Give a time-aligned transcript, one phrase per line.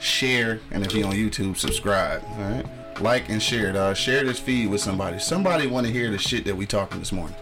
[0.00, 2.22] share, and if you're on YouTube, subscribe.
[2.24, 2.66] All right,
[3.00, 3.72] like and share.
[3.72, 3.96] Dog.
[3.96, 5.18] Share this feed with somebody.
[5.18, 7.36] Somebody want to hear the shit that we talking this morning,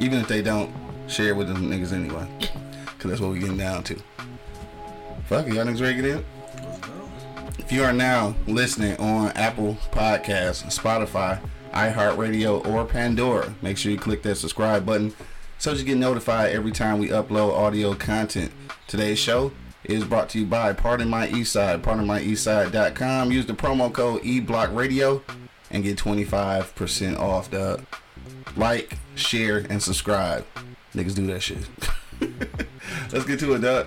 [0.00, 0.70] even if they don't
[1.06, 3.94] share it with them niggas anyway, because that's what we getting down to.
[5.26, 6.24] Fuck y'all niggas ready to get in?
[7.62, 11.40] If you are now listening on Apple Podcasts, Spotify,
[11.72, 15.14] iHeartRadio, or Pandora, make sure you click that subscribe button
[15.58, 18.50] so you get notified every time we upload audio content.
[18.88, 19.52] Today's show
[19.84, 23.30] is brought to you by Pardon My Eastside, pardonmyeastside.com.
[23.30, 25.22] Use the promo code eBlockRadio
[25.70, 27.82] and get 25% off the
[28.56, 30.44] like, share, and subscribe.
[30.94, 31.66] Niggas do that shit.
[33.12, 33.86] Let's get to it, Doug.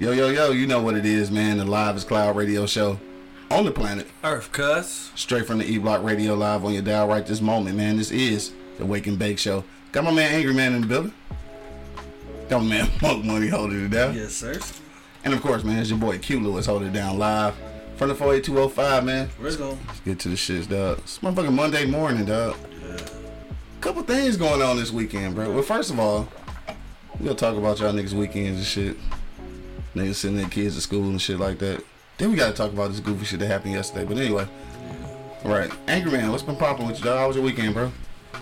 [0.00, 1.58] Yo, yo, yo, you know what it is, man.
[1.58, 2.98] The Live is Cloud radio show
[3.50, 4.06] on the planet.
[4.22, 5.10] Earth, cuss.
[5.14, 7.96] Straight from the E Block Radio Live on your dial right this moment, man.
[7.96, 9.64] This is the Wake and Bake Show.
[9.92, 11.12] Got my man Angry Man in the building.
[12.48, 14.14] Got my man Monk Money holding it down.
[14.14, 14.58] Yes, sir.
[15.24, 17.54] And of course, man, it's your boy Q Lewis holding it down live
[17.96, 19.28] from the 48205, man.
[19.40, 19.76] Let's go.
[19.86, 20.98] Let's get to the shits, dog.
[20.98, 22.56] It's motherfucking Monday morning, dog.
[23.80, 25.50] Couple things going on this weekend, bro.
[25.52, 26.28] Well, first of all,
[27.18, 28.96] we gonna talk about y'all niggas weekends and shit.
[29.94, 31.82] Niggas sending their kids to school and shit like that.
[32.20, 34.04] Then we gotta talk about this goofy shit that happened yesterday.
[34.04, 34.46] But anyway,
[35.42, 35.72] right.
[35.88, 37.18] Angry Man, what's been popping with you, dog?
[37.18, 37.90] How was your weekend, bro?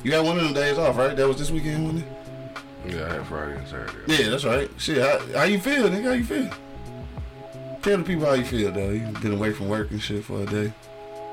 [0.03, 1.17] You had one of them days off, right?
[1.17, 2.93] That was this weekend, wasn't it?
[2.93, 3.93] Yeah, I had Friday and Saturday.
[4.09, 4.69] Yeah, that's right.
[4.79, 6.03] Shit, how, how you feel, nigga?
[6.03, 6.50] How you feel?
[7.81, 8.91] Tell the people how you feel, though.
[8.91, 10.72] You been away from work and shit for a day.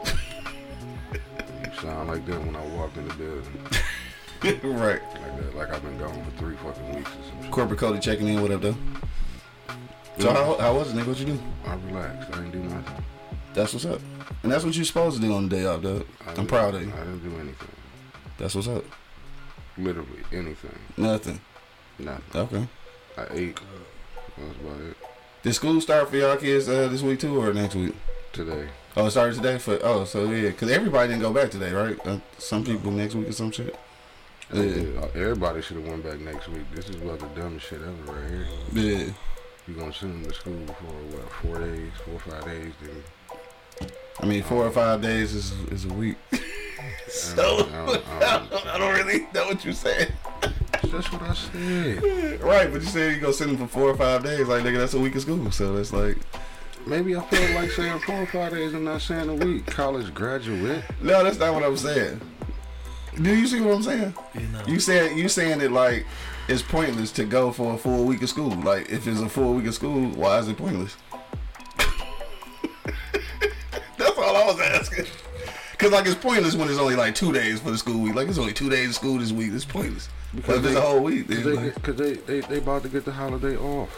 [0.03, 4.71] You sound like that when I walked in the building.
[4.77, 5.01] right.
[5.01, 7.51] Like that, like I've been gone for three fucking weeks or some shit.
[7.51, 8.39] Corporate Cody checking in.
[8.39, 8.75] What up, though?
[10.19, 11.07] So how, how was it, nigga?
[11.07, 11.39] What you do?
[11.65, 12.29] I relaxed.
[12.31, 13.03] I didn't do nothing.
[13.53, 14.01] That's what's up.
[14.43, 16.05] And that's what you're supposed to do on the day off, dog.
[16.37, 16.91] I'm proud of you.
[16.93, 17.69] I didn't do anything.
[18.37, 18.83] That's what's up.
[19.77, 20.77] Literally anything.
[20.97, 21.39] Nothing.
[21.99, 22.41] Nothing.
[22.41, 22.67] Okay.
[23.17, 23.59] I ate.
[24.37, 24.97] That's about it.
[25.43, 27.93] Did school start for y'all kids uh, this week too, or next week?
[28.33, 28.67] Today.
[28.97, 29.57] Oh, it started today.
[29.57, 31.97] For oh, so yeah, because everybody didn't go back today, right?
[32.05, 33.77] Uh, some people next week or some shit.
[34.53, 36.63] Yeah, Everybody should have went back next week.
[36.73, 38.47] This is about the dumbest shit ever right here.
[38.73, 39.13] Yeah.
[39.67, 43.89] You're gonna send them to school for what, four days, four or five days, then
[44.21, 46.17] I mean, four or five days is is a week.
[47.07, 50.13] so I don't, I don't, I don't really know what you said.
[50.83, 52.41] that's what I said.
[52.41, 54.47] Right, but you said you're gonna send them for four or five days.
[54.47, 55.51] Like, nigga, that's a week of school.
[55.51, 56.17] So it's like,
[56.87, 58.73] Maybe I feel like saying four or five days.
[58.73, 59.65] I'm not saying a week.
[59.65, 60.83] College graduate.
[61.01, 62.21] no, that's not what I'm saying.
[63.19, 64.13] Do you see what I'm saying?
[64.35, 64.61] You know.
[64.67, 66.05] You said you saying it like
[66.47, 68.49] it's pointless to go for a full week of school.
[68.49, 70.95] Like, if it's a full week of school, why is it pointless?
[73.97, 75.05] that's all I was asking.
[75.77, 78.15] Cause like it's pointless when it's only like two days for the school week.
[78.15, 79.51] Like it's only two days of school this week.
[79.51, 80.07] It's pointless.
[80.33, 82.89] But if it's a whole week, Because they, like, 'cause they, they, they about to
[82.89, 83.89] get the holiday off.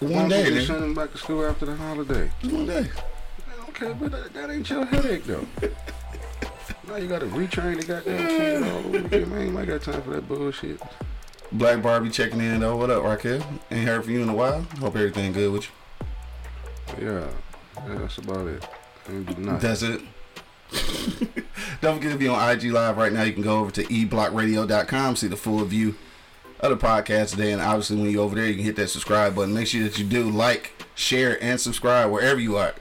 [0.00, 2.30] one day, They send them back to school after the holiday.
[2.44, 2.90] One day.
[3.70, 5.46] Okay, but that, that ain't your headache though.
[6.88, 9.30] now you gotta retrain the goddamn kid all over again.
[9.30, 10.80] Man, ain't got time for that bullshit.
[11.50, 12.76] Black Barbie checking in though.
[12.76, 13.42] What up, Raquel?
[13.70, 14.62] Ain't heard from you in a while.
[14.80, 17.06] Hope everything good with you.
[17.06, 17.26] Yeah,
[17.86, 18.64] yeah that's about it.
[19.60, 20.02] That's it.
[21.80, 23.22] Don't forget to be on IG Live right now.
[23.22, 25.94] You can go over to eblockradio.com, see the full view
[26.60, 27.52] of the podcast today.
[27.52, 29.54] And obviously, when you're over there, you can hit that subscribe button.
[29.54, 32.74] Make sure that you do like, share, and subscribe wherever you are.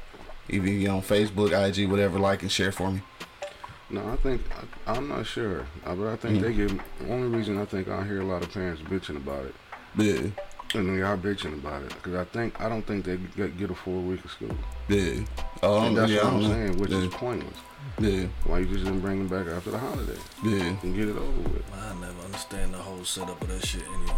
[0.50, 3.02] Even if you're on Facebook, IG, whatever, like and share for me.
[3.90, 4.42] No, I think
[4.86, 6.42] I, I'm not sure, uh, but I think Mm.
[6.42, 6.80] they give.
[7.00, 9.56] The only reason I think I hear a lot of parents bitching about it,
[9.96, 10.30] Yeah,
[10.78, 13.72] and they are bitching about it, because I think I don't think they get, get
[13.72, 14.56] a full week of school.
[14.90, 15.22] yeah.
[15.64, 16.98] Oh, And that's yeah, what I I'm saying, which yeah.
[16.98, 17.58] is pointless.
[18.00, 20.76] yeah, Why you just didn't bring them back after the holiday yeah.
[20.84, 21.64] and get it over with?
[21.74, 24.14] I never understand the whole setup of that shit anyway.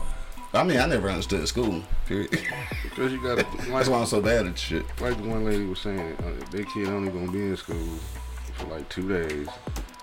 [0.51, 1.83] I mean, I never understood school.
[2.07, 2.31] Period.
[2.83, 4.83] Because you got like, That's why I'm so bad at shit.
[4.99, 7.77] like the one lady was saying, uh, their kid only gonna be in school
[8.59, 9.47] for like two days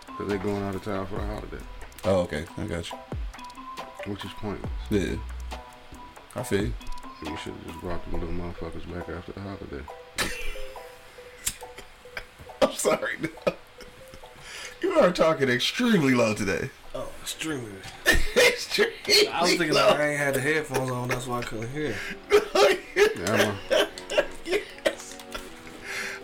[0.06, 1.58] because they're going out of town for a holiday,
[2.04, 2.44] Oh, okay.
[2.56, 2.98] I got you.
[4.06, 4.70] which is pointless.
[4.90, 5.16] Yeah.
[6.34, 6.72] I feel you.
[7.24, 9.82] You should have just brought them little motherfuckers back after the holiday.
[12.62, 13.16] I'm sorry.
[14.82, 16.68] You are talking extremely low today.
[16.94, 17.72] Oh, extremely.
[18.36, 18.92] extremely
[19.32, 19.88] I was thinking low.
[19.88, 21.96] like I ain't had the headphones on, that's why I couldn't hear.
[22.30, 23.56] Yeah, man.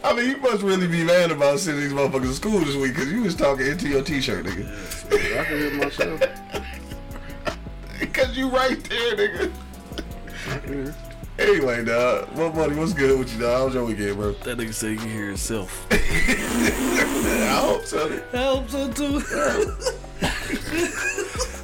[0.04, 2.94] I mean, you must really be mad about sending these motherfuckers to school this week
[2.94, 5.38] because you was talking into your t-shirt, nigga.
[5.38, 6.22] I can hear myself.
[8.00, 9.52] Because you right there, nigga.
[10.50, 10.94] I can hear.
[11.38, 13.58] Anyway, dog, what buddy, what's good with you, dog?
[13.58, 14.32] How was your weekend, bro?
[14.32, 15.86] That nigga said he can hear himself.
[15.92, 15.96] I
[17.60, 18.22] hope so.
[18.32, 19.22] I hope so too.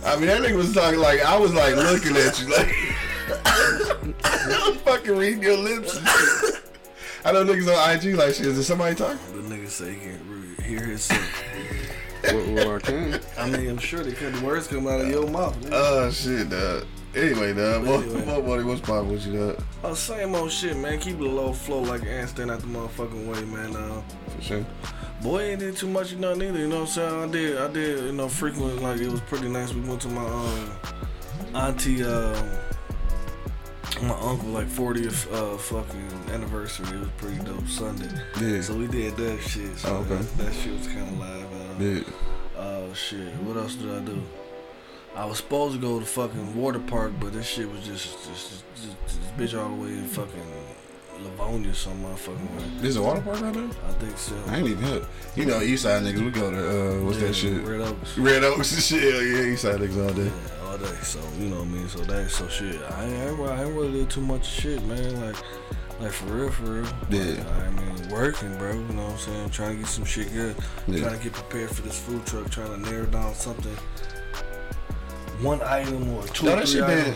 [0.07, 2.75] I mean, that nigga was talking like I was like looking at you, like
[4.25, 5.99] I was fucking reading your lips.
[7.25, 7.27] And shit.
[7.27, 8.47] I know niggas on IG like shit.
[8.47, 9.19] Is there somebody talking?
[9.49, 11.45] the niggas say he can't really hear himself.
[12.25, 13.21] Well, well, I can.
[13.39, 15.59] I mean, I'm sure they cut the words come out of your mouth.
[15.61, 15.71] nigga.
[15.73, 16.85] Oh shit, dog.
[17.15, 18.27] Anyway, dog, what, Anyway.
[18.27, 19.65] what buddy, what's poppin' with you, dog?
[19.83, 20.99] Oh, same old shit, man.
[20.99, 23.75] Keep it a low flow like an ant stand out the motherfucking way, man.
[23.75, 24.03] Uh,
[24.37, 24.67] For sure.
[25.23, 26.59] boy, ain't did too much, you know, neither.
[26.59, 27.29] You know what I'm saying?
[27.29, 28.83] I did, I did, you know, frequent.
[28.83, 29.73] Like it was pretty nice.
[29.73, 30.71] We went to my um,
[31.55, 32.51] auntie, um,
[34.03, 36.87] my uncle, like 40th uh, fucking anniversary.
[36.97, 38.09] It was pretty dope Sunday.
[38.41, 38.61] Yeah.
[38.61, 39.77] So we did that shit.
[39.79, 40.17] So okay.
[40.17, 41.53] that, that shit was kind of live.
[41.53, 42.01] Uh, Yeah.
[42.57, 43.33] Oh shit!
[43.43, 44.21] What else did I do?
[45.15, 48.65] I was supposed to go to fucking water park, but this shit was just just,
[48.75, 50.43] just, just this bitch all the way in fucking
[51.23, 52.65] Livonia, some motherfucking way.
[52.81, 53.65] There's a water park out there?
[53.65, 54.35] I think so.
[54.49, 55.03] I ain't even hit.
[55.37, 57.65] You know, East Side niggas, we go to uh, what's Yeah, that shit?
[57.65, 58.19] Red Oaks.
[58.19, 59.13] Red Oaks and shit.
[59.13, 60.25] Hell Yeah, East Side niggas all day.
[60.25, 60.95] Yeah, all day.
[61.03, 61.89] So you know what I mean.
[61.89, 62.77] So that so shit.
[62.93, 65.21] I ain't, I ain't, really- I ain't really did too much shit, man.
[65.27, 65.37] Like.
[66.01, 66.87] Like for real, for real.
[67.11, 67.45] Yeah.
[67.65, 68.73] I mean, working, bro.
[68.73, 69.51] You know what I'm saying?
[69.51, 70.55] Trying to get some shit good.
[70.87, 71.01] Yeah.
[71.01, 72.51] Trying to get prepared for this food truck.
[72.51, 73.75] Trying to narrow down something.
[75.41, 77.15] One item or two, No, that three shit been.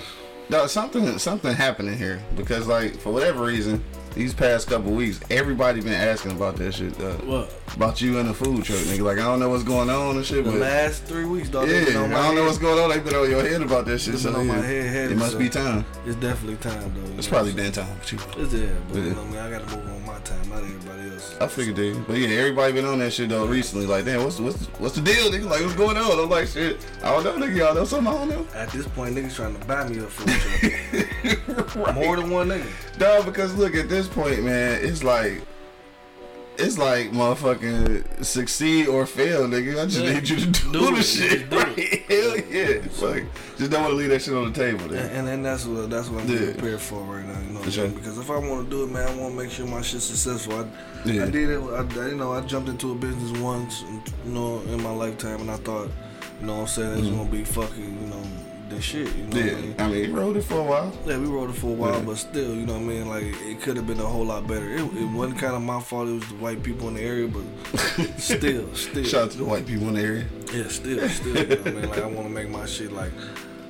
[0.48, 3.82] No, something something happening here because like for whatever reason,
[4.14, 6.98] these past couple weeks, everybody been asking about that shit.
[7.00, 7.52] Uh, What?
[7.76, 9.00] about you and the food truck, nigga.
[9.00, 11.68] Like I don't know what's going on and shit, The but last three weeks, dog.
[11.68, 12.90] yeah, I don't my know what's going on.
[12.90, 14.18] They been on your head about that shit.
[14.18, 15.84] So on yeah, my head heavy, it must so- be time.
[16.06, 17.16] It's definitely time, though.
[17.18, 18.20] It's probably been time for you.
[18.42, 19.12] It's there, but you Yeah.
[19.12, 21.34] know, what I mean, I gotta move on my time, not everybody else.
[21.40, 23.86] I figured they, but yeah, everybody been on that shit though recently.
[23.86, 25.48] Like, damn, what's what's what's the deal, nigga?
[25.48, 26.18] Like, what's going on?
[26.20, 27.56] I'm like, shit, I don't know, nigga.
[27.56, 28.46] Y'all know something I don't know.
[28.54, 31.06] At this point, niggas trying to buy me a food truck.
[31.94, 32.98] More than one nigga.
[33.00, 34.78] No, because look at this point, man.
[34.84, 35.42] It's like,
[36.58, 39.80] it's like motherfucking succeed or fail, nigga.
[39.82, 40.12] I just Yeah.
[40.14, 41.02] need you to do, Do the it.
[41.02, 41.50] shit.
[41.50, 41.78] Do Right?
[42.08, 42.82] Hell yeah.
[42.84, 43.24] It's like,
[43.56, 45.12] just don't want to leave that shit on the table, And, nigga.
[45.18, 46.52] and, and that's what that's what I'm Yeah.
[46.52, 47.38] prepared for right now.
[47.40, 47.84] You know, what I'm sure.
[47.86, 47.94] saying?
[47.94, 50.04] because if I want to do it, man, I want to make sure my shit's
[50.04, 50.60] successful.
[50.60, 51.24] I, Yeah.
[51.24, 51.58] I did it.
[51.60, 53.82] I, you know, I jumped into a business once,
[54.26, 55.88] you know, in my lifetime, and I thought,
[56.40, 57.16] you know, what I'm saying it's mm-hmm.
[57.16, 58.22] gonna be fucking, you know,
[58.74, 59.14] this shit.
[59.14, 59.74] You know, what I mean?
[59.78, 60.92] Yeah, I mean, he rode it for a while.
[61.06, 62.00] Yeah, we rode it for a while, Yeah.
[62.04, 63.08] but still, you know what I mean?
[63.08, 64.68] Like, it could have been a whole lot better.
[64.70, 66.08] It, it wasn't kind of my fault.
[66.08, 67.44] It was the white people in the area, but
[68.18, 69.04] still, still.
[69.04, 70.24] Shout out to the white people in the area.
[70.52, 71.36] Yeah, still, still.
[71.36, 71.88] You know what I mean?
[71.90, 73.12] Like, I want to make my shit, like,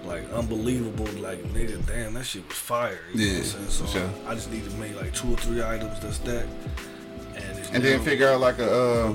[0.05, 1.07] like unbelievable.
[1.21, 3.01] Like, nigga, damn, that shit was fire.
[3.15, 3.43] Yeah?
[3.43, 4.11] So, sure.
[4.27, 6.47] I just need to make, like, two or three items that's that.
[7.35, 9.15] And, it's And then figure out like a, uh,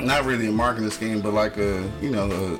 [0.00, 2.58] not really a marketing scheme, but like a, you know,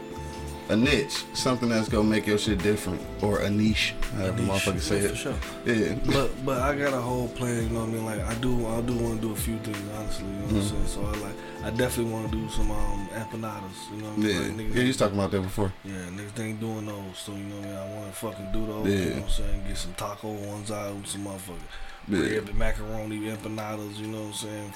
[0.68, 4.48] a, a niche, something that's gonna make your shit different, or a niche, however niche,
[4.50, 5.10] motherfuckers say yeah, it.
[5.10, 5.34] For sure.
[5.66, 5.94] Yeah.
[6.06, 8.04] But but I got a whole plan, you know what I mean?
[8.04, 10.54] Like I do I do want to do a few things, honestly, you know what
[10.54, 10.86] I'm saying?
[10.86, 11.34] So I like
[11.64, 14.28] I definitely want to do some um empanadas, you know what I mean?
[14.28, 15.72] Yeah, Like, niggas, yeah, you was talking about that before.
[15.84, 17.76] yeah, niggas ain't doing those, so you know what I mean?
[17.78, 18.92] I want to fucking do those, Yeah.
[18.98, 19.64] you know what I'm saying?
[19.68, 21.68] Get some taco ones out with some motherfucking
[22.08, 22.40] Yeah.
[22.40, 24.72] bread, macaroni empanadas, you know what I'm saying?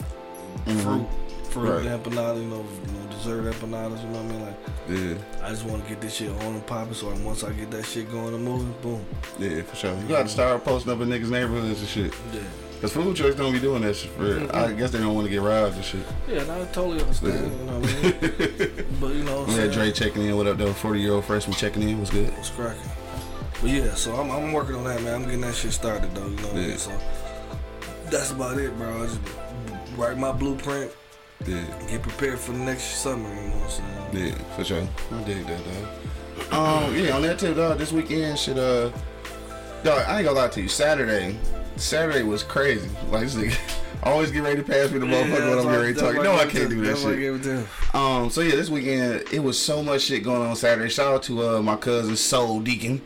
[0.67, 0.83] Mhm.
[0.83, 1.07] Fruit,
[1.51, 1.87] fruit Right.
[1.87, 4.43] empanadas, you know, you know, dessert empanadas, you know what I mean?
[4.43, 4.57] Like
[5.41, 7.51] Yeah, I just want to get this shit on and popping, so like, once I
[7.53, 9.05] get that shit going and moving, boom,
[9.39, 9.95] yeah, for sure.
[9.95, 12.13] You gotta start posting up in niggas' neighborhoods and shit.
[12.33, 12.41] yeah.
[12.81, 14.49] Cause food trucks don't be doing that shit for real.
[14.55, 16.01] I guess they don't want to get robbed and shit.
[16.29, 17.51] Yeah, I totally understand.
[17.59, 18.87] You know what I mean?
[19.01, 20.37] but you know, what I'm had Dre checking in.
[20.37, 20.73] What up, though?
[20.73, 21.99] Forty year old freshman checking in.
[21.99, 22.33] Was good.
[22.39, 22.81] It's cracking.
[23.61, 25.13] But yeah, so I'm, I'm working on that, man.
[25.17, 26.29] I'm getting that shit started though.
[26.29, 26.79] You know what I mean?
[26.79, 26.93] So
[28.13, 29.03] that's about it, bro.
[29.03, 29.19] I just
[29.99, 30.91] write my blueprint,
[31.47, 33.29] Yeah, get prepared for the next summer.
[33.29, 33.71] You know what I'm
[34.13, 34.27] saying?
[34.29, 34.89] yeah, for sure.
[35.13, 36.53] I dig that, dog.
[36.53, 37.79] Um, yeah, on that tip, dog.
[37.79, 38.91] This weekend, should, uh,
[39.83, 40.05] dog.
[40.07, 40.69] I ain't gonna lie to you.
[40.69, 41.37] Saturday,
[41.77, 42.89] Saturday was crazy.
[43.11, 43.59] Like, this nigga
[44.05, 46.15] always get ready to pass me the motherfucker when I'm getting ready to talk.
[46.15, 47.19] Know I can't do that shit.
[47.19, 47.99] gave it to.
[47.99, 50.89] Um, so yeah, this weekend it was so much shit going on Saturday.
[50.89, 53.03] Shout out to uh, my cousin Soul Deacon.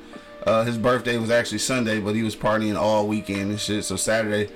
[0.47, 3.85] Uh, his birthday was actually Sunday, but he was partying all weekend and shit.
[3.85, 4.53] So Saturday,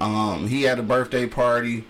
[0.00, 1.84] um, he had a birthday party.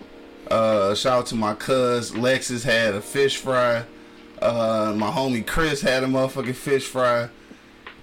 [0.49, 3.85] Uh, shout out to my cuz Lexus had a fish fry.
[4.41, 7.29] Uh, my homie Chris had a motherfucking fish fry.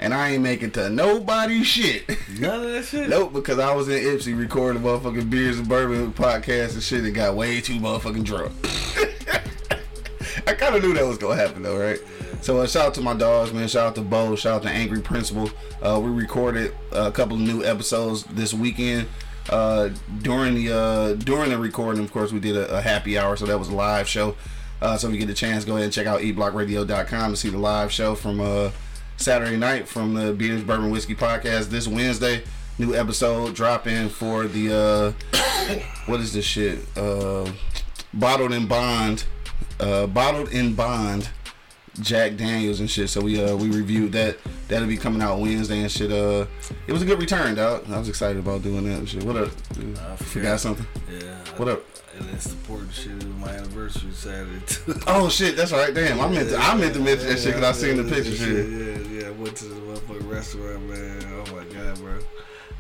[0.00, 2.08] And I ain't making to nobody shit.
[2.38, 3.08] None of that shit.
[3.10, 7.14] Nope, because I was in Ypsi recording motherfucking beers and bourbon podcast and shit and
[7.14, 8.52] got way too motherfucking drunk.
[10.46, 11.98] I kind of knew that was gonna happen though, right?
[12.40, 13.66] So uh, shout out to my dogs, man.
[13.66, 14.36] Shout out to Bo.
[14.36, 15.50] Shout out to Angry Principal.
[15.82, 19.08] Uh, we recorded a couple of new episodes this weekend.
[19.48, 19.90] Uh,
[20.22, 23.46] during the uh, during the recording, of course, we did a, a happy hour, so
[23.46, 24.36] that was a live show.
[24.80, 27.48] Uh, so if you get a chance, go ahead and check out eblockradio.com to see
[27.48, 28.70] the live show from uh,
[29.16, 32.42] Saturday night from the Beers Bourbon Whiskey podcast this Wednesday.
[32.78, 35.38] New episode dropping for the uh,
[36.06, 36.80] what is this shit?
[36.96, 37.50] Uh,
[38.14, 39.24] bottled in bond,
[39.80, 41.30] uh, bottled in bond.
[42.00, 43.08] Jack Daniels and shit.
[43.10, 44.36] So we uh we reviewed that.
[44.68, 46.12] That'll be coming out Wednesday and shit.
[46.12, 46.46] Uh,
[46.86, 47.90] it was a good return, dog.
[47.90, 49.22] I was excited about doing that and shit.
[49.24, 49.50] What up?
[49.72, 49.98] dude?
[49.98, 50.86] I Forgot something?
[51.10, 51.36] Yeah.
[51.56, 51.82] What up?
[52.18, 53.12] And it's important shit.
[53.12, 54.94] It was my anniversary Saturday too.
[55.06, 55.94] Oh shit, that's right.
[55.94, 58.30] Damn, I meant to, I meant to mention that shit because I seen the picture.
[58.30, 58.98] Yeah, here.
[59.02, 59.28] yeah, yeah.
[59.28, 61.22] I went to the motherfucking restaurant, man.
[61.32, 62.18] Oh my god, bro.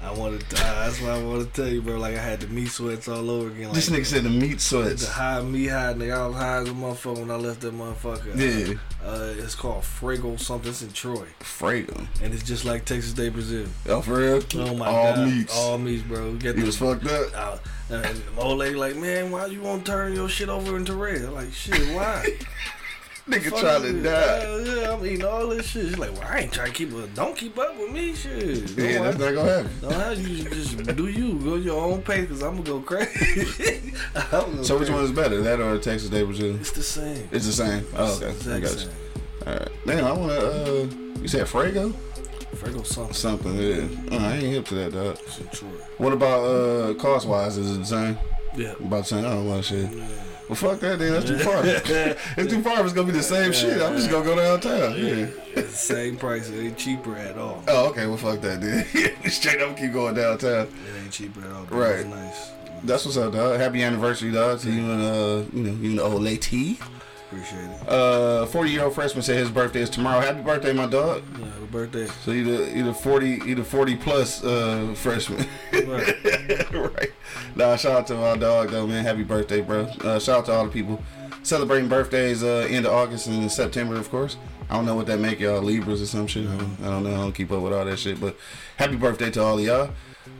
[0.00, 0.48] I wanted.
[0.48, 1.98] To, uh, that's why I want to tell you, bro.
[1.98, 3.64] Like I had the meat sweats all over again.
[3.66, 5.04] Like, This nigga said the meat sweats.
[5.04, 6.16] the high meat high nigga.
[6.16, 8.36] I was high as a motherfucker when I left that motherfucker.
[8.36, 8.74] Yeah,
[9.04, 10.70] Uh, it's called Frago something.
[10.70, 12.06] It's in Troy, Frago.
[12.22, 13.66] and it's just like Texas de Brazil.
[13.88, 14.40] Oh, for real?
[14.54, 15.56] Oh my All god, meats.
[15.56, 16.32] all meats, bro.
[16.32, 17.34] He the was fucked up.
[17.34, 17.58] uh,
[17.90, 18.04] and
[18.36, 21.22] the old lady like, man, why you want to turn your shit over into red?
[21.22, 22.24] I'm like, shit, why?
[23.28, 24.40] Nigga trying to die.
[24.40, 25.88] Hell yeah, I'm eating all this shit.
[25.88, 27.12] She's like, well, I ain't trying to keep up.
[27.14, 28.74] Don't keep up with me, shit.
[28.74, 29.70] Don't Yeah, that's not gonna happen.
[29.82, 33.92] Don't have you just do you go your own pace because I'm gonna go crazy.
[34.30, 36.56] Gonna So which one is better, that or Texas de Brazil?
[36.56, 37.28] It's the same.
[37.30, 37.86] It's the same.
[37.94, 38.30] Oh, okay.
[38.30, 38.90] It's I got you.
[39.46, 39.68] All right.
[39.86, 40.32] Damn, I wanna.
[40.32, 40.86] Uh,
[41.20, 41.92] you said Frago?
[42.56, 43.14] Frago something.
[43.14, 43.56] Something.
[43.56, 44.16] Yeah.
[44.16, 45.18] Uh, I ain't hip to that, dog.
[45.26, 45.68] It's in Troy.
[45.98, 47.58] What about uh cost wise?
[47.58, 48.18] Is it the same?
[48.56, 48.72] Yeah.
[48.80, 49.26] About the same.
[49.26, 49.90] I don't want shit.
[50.48, 50.98] Well, fuck that.
[50.98, 51.60] Then that's too far.
[51.64, 52.82] it's too far.
[52.84, 53.82] It's gonna be the same shit.
[53.82, 54.92] I'm just gonna go downtown.
[54.96, 55.26] Yeah.
[55.54, 56.48] It's the same price.
[56.48, 57.62] It ain't cheaper at all.
[57.68, 58.06] Oh, okay.
[58.06, 58.60] Well, fuck that.
[58.60, 60.66] Then straight up, keep going downtown.
[60.66, 61.64] It ain't cheaper at all.
[61.64, 62.06] Right.
[62.06, 62.50] Nice.
[62.84, 63.58] That's what's up, dog.
[63.58, 64.60] Happy anniversary, dog.
[64.60, 66.78] To you and uh, you know, you and the old lady.
[67.30, 67.88] Appreciate it.
[67.88, 70.20] Uh, 40 year old freshman said his birthday is tomorrow.
[70.20, 71.22] Happy birthday, my dog.
[71.38, 72.06] Yeah, happy birthday.
[72.24, 75.46] So either either 40 either 40 plus uh freshman.
[75.72, 76.24] Right.
[76.72, 77.12] right.
[77.54, 79.04] Nah, shout out to my dog though, man.
[79.04, 79.82] Happy birthday, bro.
[80.00, 81.02] Uh, shout out to all the people
[81.42, 84.38] celebrating birthdays uh end of August and September, of course.
[84.70, 86.48] I don't know what that make y'all Libras or some shit.
[86.48, 87.12] I don't, I don't know.
[87.12, 88.20] I don't keep up with all that shit.
[88.20, 88.36] But
[88.76, 89.90] happy birthday to all of y'all.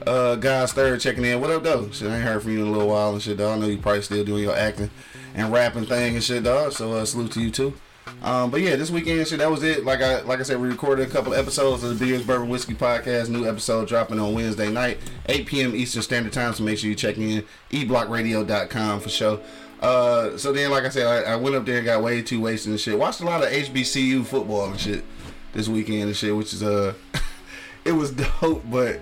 [0.05, 1.41] Uh, guys, third checking in.
[1.41, 1.89] What up, though?
[1.89, 3.57] Shit, I ain't heard from you in a little while and shit, dog.
[3.57, 4.91] I know you probably still doing your acting
[5.39, 6.73] and rapping thing and shit, dog.
[6.73, 7.73] So uh, salute to you too.
[8.21, 9.85] Um, but yeah, this weekend shit, that was it.
[9.85, 12.73] Like I like I said, we recorded a couple episodes of the Beers Bourbon Whiskey
[12.73, 13.29] Podcast.
[13.29, 15.75] New episode dropping on Wednesday night, 8 p.m.
[15.75, 16.53] Eastern Standard Time.
[16.53, 19.39] So make sure you check in eblockradio.com for sure.
[19.79, 22.41] Uh, so then, like I said, I, I went up there and got way too
[22.41, 22.97] wasted and shit.
[22.97, 25.05] Watched a lot of HBCU football and shit
[25.53, 26.93] this weekend and shit, which is uh,
[27.85, 28.99] it was dope, but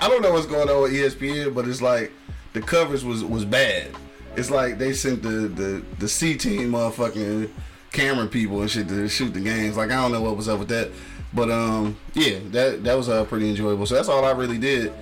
[0.00, 2.12] I don't know what's going on with ESPN, but it's like
[2.54, 3.90] the coverage was was bad.
[4.38, 7.50] It's like they sent the the the C team motherfucking
[7.90, 9.76] camera people and shit to shoot the games.
[9.76, 10.92] Like I don't know what was up with that,
[11.34, 13.84] but um yeah, that that was uh pretty enjoyable.
[13.84, 14.92] So that's all I really did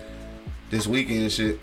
[0.71, 1.61] this weekend and shit.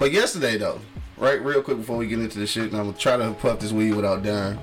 [0.00, 0.80] But yesterday though,
[1.16, 3.60] right, real quick before we get into the shit, and I'm gonna try to puff
[3.60, 4.58] this weed without dying.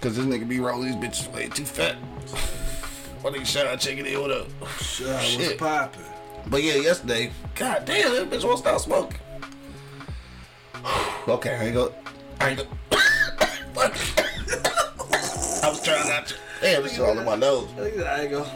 [0.00, 1.94] Cause this nigga be rolling these bitches way too fat.
[3.22, 4.48] What nigga shout out checking in, what up?
[4.80, 6.02] Shut up, what's poppin'?
[6.48, 9.20] But yeah, yesterday, god damn, that bitch won't stop smoking.
[11.28, 11.92] Okay, I ain't go.
[12.40, 12.66] I ain't go.
[15.62, 16.34] I was trying not to.
[16.60, 17.68] Damn, this is all in my nose.
[17.78, 18.46] I ain't go.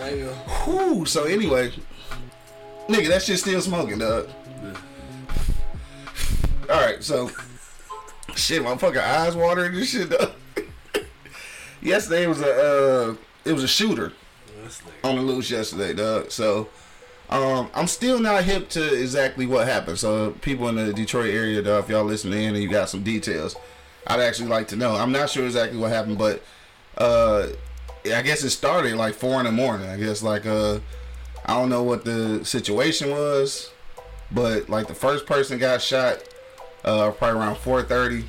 [0.00, 0.32] I ain't go.
[0.64, 1.72] Whew, so anyway,
[2.88, 4.28] nigga, that shit still smoking, dog.
[6.68, 7.30] All right, so
[8.34, 10.32] shit, my fucking eyes watering and shit, dog.
[11.82, 14.12] yesterday it was a uh, it was a shooter
[15.04, 16.30] on the loose yesterday, dog.
[16.30, 16.68] So
[17.28, 19.98] um, I'm still not hip to exactly what happened.
[19.98, 23.02] So people in the Detroit area, though, if y'all listening in and you got some
[23.02, 23.56] details,
[24.06, 24.94] I'd actually like to know.
[24.94, 26.42] I'm not sure exactly what happened, but
[26.98, 27.48] uh,
[28.04, 29.88] I guess it started like four in the morning.
[29.88, 30.78] I guess like uh,
[31.44, 33.72] I don't know what the situation was,
[34.30, 36.22] but like the first person got shot
[36.84, 38.24] uh, probably around 4:30.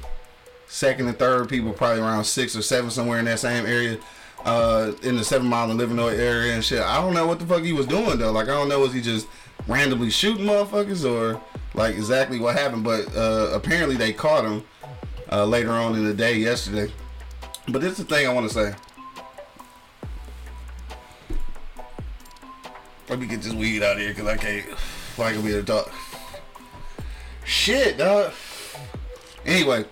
[0.67, 3.97] Second and third people probably around six or seven somewhere in that same area.
[4.47, 6.79] Uh, in the seven mile and Livernois area and shit.
[6.79, 8.31] I don't know what the fuck he was doing though.
[8.31, 9.27] Like I don't know was he just
[9.67, 11.41] randomly shooting motherfuckers or
[11.73, 12.85] like exactly what happened.
[12.85, 14.63] But uh, apparently they caught him
[15.29, 16.89] uh, later on in the day yesterday.
[17.67, 18.75] But this is the thing I want to say.
[23.09, 24.65] Let me get this weed out of here because I can't.
[25.19, 25.91] I can be able to talk.
[27.43, 28.31] Shit, dog.
[29.45, 29.83] Anyway,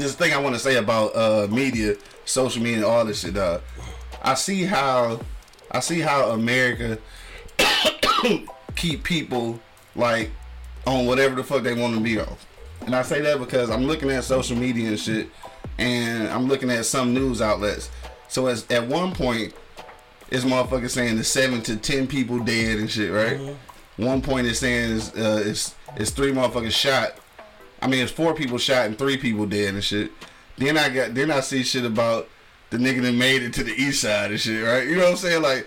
[0.00, 3.34] this is thing I want to say about uh, media, social media, all this shit,
[3.34, 3.62] dog.
[4.22, 5.20] I see how,
[5.70, 6.98] I see how America
[8.76, 9.60] keep people
[9.94, 10.30] like
[10.86, 12.36] on whatever the fuck they want to be on,
[12.86, 15.28] and I say that because I'm looking at social media and shit,
[15.78, 17.90] and I'm looking at some news outlets.
[18.28, 19.54] So as at one point,
[20.30, 23.56] it's motherfucker saying the seven to ten people dead and shit, right?
[23.96, 27.14] One point is saying is uh, it's it's three motherfuckers shot.
[27.80, 30.10] I mean, it's four people shot and three people dead and shit.
[30.56, 32.28] Then I got then I see shit about
[32.70, 34.86] the nigga that made it to the east side and shit, right?
[34.86, 35.42] You know what I'm saying?
[35.42, 35.66] Like,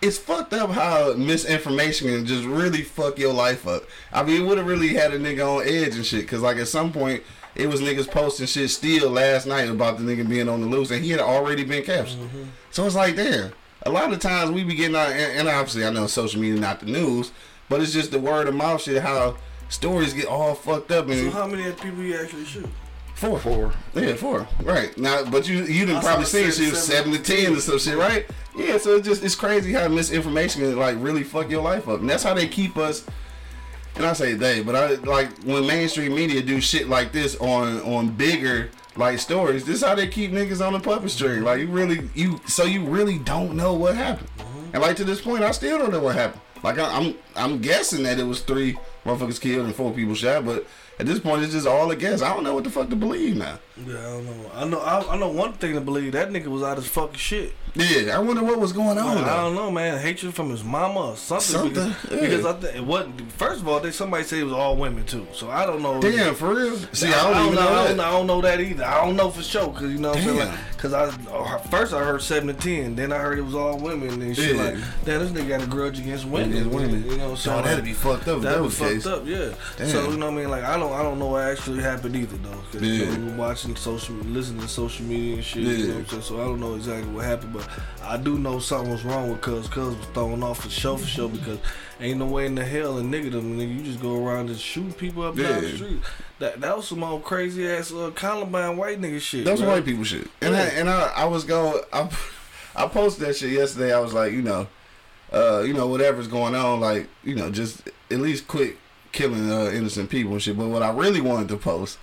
[0.00, 3.84] it's fucked up how misinformation can just really fuck your life up.
[4.12, 6.56] I mean, it would have really had a nigga on edge and shit, cause like
[6.56, 7.22] at some point
[7.54, 10.90] it was niggas posting shit still last night about the nigga being on the loose,
[10.90, 12.18] and he had already been captured.
[12.18, 12.44] Mm-hmm.
[12.70, 13.52] So it's like, damn.
[13.84, 16.60] A lot of times we be getting out, and, and obviously I know social media
[16.60, 17.32] not the news,
[17.68, 19.02] but it's just the word of mouth shit.
[19.02, 19.36] How
[19.72, 22.68] stories get all fucked up So and how many people you actually shoot?
[23.14, 23.38] Four.
[23.38, 23.72] Four.
[23.94, 24.46] Yeah, four.
[24.62, 24.96] Right.
[24.98, 27.60] Now but you you didn't probably seen it she was seven seven to ten or
[27.60, 28.26] some shit, right?
[28.56, 32.00] Yeah, so it's just it's crazy how misinformation can like really fuck your life up.
[32.00, 33.04] And that's how they keep us
[33.94, 37.80] and I say they, but I like when mainstream media do shit like this on
[37.82, 41.42] on bigger like stories, this is how they keep niggas on the puppet string.
[41.42, 44.28] Like you really you so you really don't know what happened.
[44.38, 44.74] Mm-hmm.
[44.74, 46.40] And like to this point I still don't know what happened.
[46.62, 50.44] Like I, I'm I'm guessing that it was three motherfuckers killed and four people shot,
[50.44, 50.66] but
[50.98, 52.22] at this point it's just all a guess.
[52.22, 53.58] I don't know what the fuck to believe now.
[53.76, 54.50] Yeah, I don't know.
[54.54, 54.78] I know.
[54.80, 56.12] I, I know one thing to believe.
[56.12, 57.54] That nigga was out his fucking shit.
[57.74, 59.16] Yeah, I wonder what was going on.
[59.16, 59.98] I don't know, man.
[59.98, 61.72] Hatred from his mama or something.
[61.72, 62.20] Something, Because, yeah.
[62.20, 63.32] because I think it wasn't.
[63.32, 65.26] First of all, they somebody said it was all women too.
[65.32, 65.98] So I don't know.
[65.98, 66.76] Damn, for real.
[66.92, 67.88] See, I, I don't, even know, I that.
[67.96, 68.84] don't, I don't know that either.
[68.84, 70.36] I don't know for sure because you know what I'm saying.
[70.38, 70.48] Damn.
[70.50, 73.54] Like, Cause I uh, first I heard seven to ten, then I heard it was
[73.54, 74.56] all women and shit.
[74.56, 74.62] Yeah.
[74.64, 74.74] Like,
[75.04, 76.50] damn, this nigga got a grudge against women.
[76.50, 77.04] Against women.
[77.08, 79.06] You know, so that'd be fucked up That'd that be was fucked case.
[79.06, 79.24] up.
[79.24, 79.54] Yeah.
[79.78, 79.88] Damn.
[79.88, 80.50] So you know what I mean?
[80.50, 82.58] Like I don't I don't know what actually happened either though.
[82.72, 83.16] Cause, you Yeah.
[83.16, 85.62] know, we were watching social, listening to social media and shit.
[85.62, 86.22] You know what I'm saying?
[86.22, 87.68] So I don't know exactly what happened, but
[88.02, 89.68] I do know something was wrong with Cuz.
[89.68, 91.58] Cuz was thrown off the show for sure because
[92.00, 94.58] ain't no way in the hell a nigga them nigga you just go around and
[94.58, 96.00] shoot people up down the street.
[96.38, 99.44] That that was some old crazy ass uh, Columbine white nigga shit.
[99.44, 99.70] That's bro.
[99.70, 100.28] white people shit.
[100.40, 101.80] And I, and I, I was going.
[101.92, 102.10] I,
[102.74, 103.92] I posted that shit yesterday.
[103.92, 104.66] I was like, you know,
[105.30, 108.78] uh, you know, whatever's going on, like, you know, just at least quit
[109.12, 110.56] killing uh, innocent people and shit.
[110.56, 111.98] But what I really wanted to post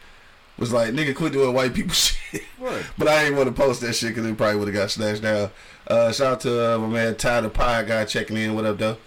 [0.59, 2.43] was like, nigga, quit doing white people shit.
[2.59, 2.85] Right.
[2.97, 5.21] But I didn't want to post that shit because it probably would have got snatched
[5.21, 5.51] down.
[5.87, 8.53] Uh, shout out to uh, my man Ty the Pie guy checking in.
[8.53, 8.97] What up, though?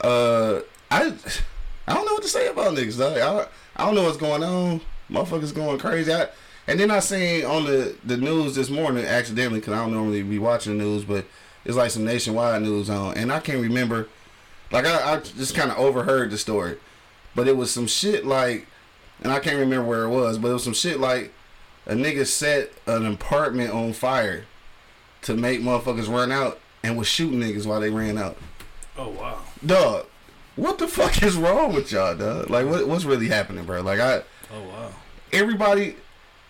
[0.00, 1.12] Uh, I
[1.86, 2.98] I don't know what to say about niggas.
[2.98, 3.18] Dog.
[3.18, 4.80] I I don't know what's going on.
[5.10, 6.12] Motherfuckers going crazy.
[6.12, 6.28] I,
[6.66, 10.22] and then I seen on the the news this morning accidentally because I don't normally
[10.22, 11.26] be watching the news, but
[11.64, 14.08] it's like some nationwide news on, and I can't remember.
[14.70, 16.78] Like I, I just kind of overheard the story,
[17.34, 18.66] but it was some shit like,
[19.24, 21.32] and I can't remember where it was, but it was some shit like
[21.86, 24.44] a nigga set an apartment on fire
[25.22, 28.36] to make motherfuckers run out and was shooting niggas while they ran out.
[28.96, 29.38] Oh wow.
[29.64, 30.06] Dog,
[30.56, 32.50] what the fuck is wrong with y'all, dog?
[32.50, 33.80] Like, what, what's really happening, bro?
[33.80, 34.90] Like, I, Oh wow.
[35.32, 35.96] everybody,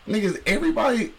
[0.07, 1.13] niggas, everybody.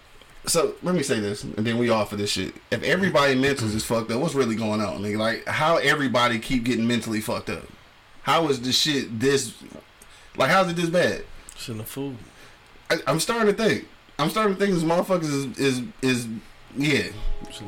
[0.48, 2.54] So let me say this, and then we off of this shit.
[2.70, 5.18] If everybody mentals is fucked up, what's really going on, nigga?
[5.18, 7.64] Like, how everybody keep getting mentally fucked up?
[8.24, 9.56] How is this shit this?
[10.38, 11.24] Like, how's it this bad?
[11.56, 12.18] Shouldn't have fooled.
[12.90, 13.88] I, I'm starting to think.
[14.20, 16.28] I'm starting to think this motherfuckers is is is
[16.78, 17.04] yeah.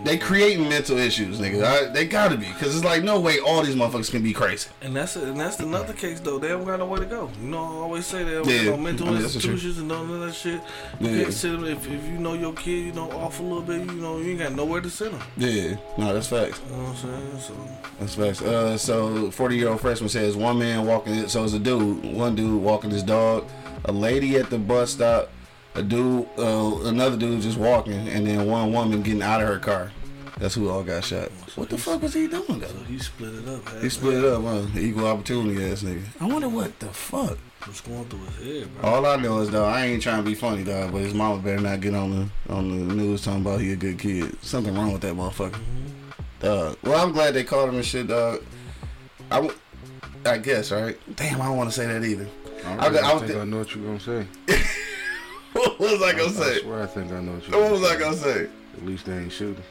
[0.04, 1.64] They creating mental issues, nigga.
[1.64, 4.70] I, they gotta be, cause it's like no way all these motherfuckers can be crazy.
[4.82, 6.40] And that's and that's another case though.
[6.40, 7.30] They don't got nowhere to go.
[7.42, 10.10] You know, I always say that Yeah, no mental I mean, the institutions and none
[10.10, 10.62] of that shit.
[11.00, 11.22] You Yeah.
[11.24, 13.80] can't sit them if, if you know your kid, you know, off a little bit.
[13.86, 15.22] You know, you ain't got nowhere to send them.
[15.38, 16.60] Yeah, no, that's facts.
[16.70, 17.40] You know what I'm saying?
[17.40, 17.54] So
[18.00, 18.42] That's facts.
[18.42, 21.28] Uh, so 40 year old freshman says one man walking.
[21.30, 23.48] So it's a dude, one dude walking his dog,
[23.88, 25.30] a lady at the bus stop,
[25.76, 29.60] a dude, uh, another dude just walking, and then one woman getting out of her
[29.60, 29.92] car.
[30.38, 31.30] That's who all got shot.
[31.56, 32.68] What the fuck was he doing though?
[32.68, 33.68] so he split it up.
[33.82, 34.68] He split it up, huh?
[34.78, 36.04] Equal opportunity ass nigga.
[36.22, 37.40] I wonder what the fuck.
[37.66, 38.90] What's going through his head, bro?
[38.90, 41.42] All I know is though I ain't trying to be funny, dog, but his mama
[41.42, 42.12] better not get on
[42.48, 44.38] the on the news talking about he a good kid.
[44.44, 45.60] Something wrong with that motherfucker.
[46.40, 46.78] Dog.
[46.84, 48.44] Well, I'm glad they called him and shit, dog.
[49.32, 49.56] I, w-
[50.24, 50.98] I guess, right?
[51.16, 52.28] Damn, I don't want to say that either.
[52.68, 54.28] I, I- really I was think th- I know what you're gonna say.
[55.54, 56.60] what was I gonna I say?
[56.62, 57.58] swear I think I know what you.
[57.58, 58.48] What was I gonna say?
[58.78, 59.64] At least they ain't shooting.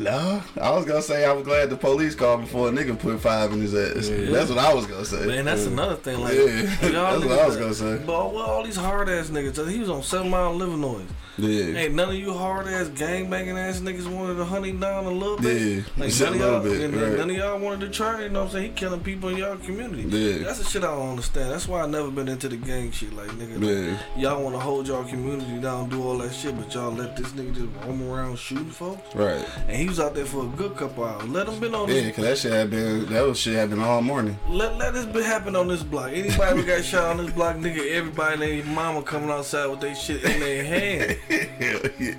[0.00, 3.18] No, I was gonna say I was glad the police called before a nigga put
[3.20, 4.08] five in his ass.
[4.08, 4.30] Yeah.
[4.30, 5.26] That's what I was gonna say.
[5.26, 6.20] Man, that's another thing.
[6.20, 7.96] Like, Yeah, that's what I was gonna say.
[8.06, 9.68] But well, all these hard ass niggas.
[9.68, 11.04] He was on Seven Mile in Livernois.
[11.38, 14.80] Yeah, Hey, none of you hard ass gang banging ass niggas wanted to hunt him
[14.80, 15.60] down a little bit.
[15.60, 17.16] Yeah, like just none of y'all, bit, right.
[17.18, 18.22] none of y'all wanted to try.
[18.22, 18.64] You know what I'm saying?
[18.70, 20.02] He killing people in y'all community.
[20.02, 20.44] Yeah.
[20.44, 21.50] That's the shit I don't understand.
[21.52, 23.12] That's why I never been into the gang shit.
[23.14, 26.74] Like nigga, like, y'all want to hold y'all community down, do all that shit, but
[26.74, 29.14] y'all let this nigga just roam around shooting folks.
[29.14, 29.44] right.
[29.68, 31.26] And he was out there for a good couple hours.
[31.28, 32.16] Let him been on Yeah, this.
[32.16, 34.36] cause that shit had been that was shit had been all morning.
[34.48, 36.10] Let let this be happen on this block.
[36.12, 39.80] Anybody who got shot on this block, nigga, everybody and their mama coming outside with
[39.80, 41.18] their shit in their hand.
[41.28, 42.14] Hell yeah.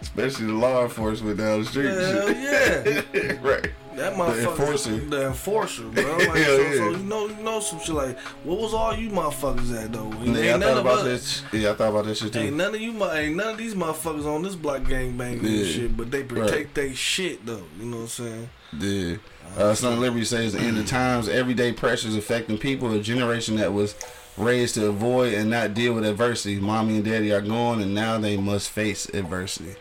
[0.00, 1.86] Especially the law enforcement down the street.
[1.86, 3.38] Hell yeah.
[3.42, 3.70] right.
[3.96, 4.96] That motherfucker, enforcer.
[4.98, 6.04] the enforcer, bro.
[6.18, 6.74] Like, Hell so, yeah.
[6.76, 7.94] so you know, you know some shit.
[7.94, 10.10] Like, what was all you motherfuckers at though?
[10.12, 11.58] And Yeah, I thought about us, that.
[11.58, 12.38] Yeah, I thought about that shit too.
[12.40, 15.64] ain't none of you, ain't none of these motherfuckers on this block gang and Yeah.
[15.64, 15.96] shit.
[15.96, 16.74] But they protect Right.
[16.74, 17.62] they shit though.
[17.78, 18.50] You know what I'm saying?
[18.78, 19.16] Yeah.
[19.56, 23.72] Uh, Son of Liberty says, in the times, everyday pressures affecting people, a generation that
[23.72, 23.94] was
[24.36, 26.60] raised to avoid and not deal with adversity.
[26.60, 29.76] Mommy and daddy are gone, and now they must face adversity.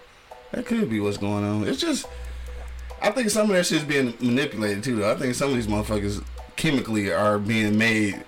[0.52, 1.68] That could be what's going on.
[1.68, 2.08] It's just,
[3.02, 4.98] I think some of that shit's being manipulated too.
[4.98, 5.12] Though.
[5.12, 6.24] I think some of these motherfuckers
[6.56, 8.24] chemically are being made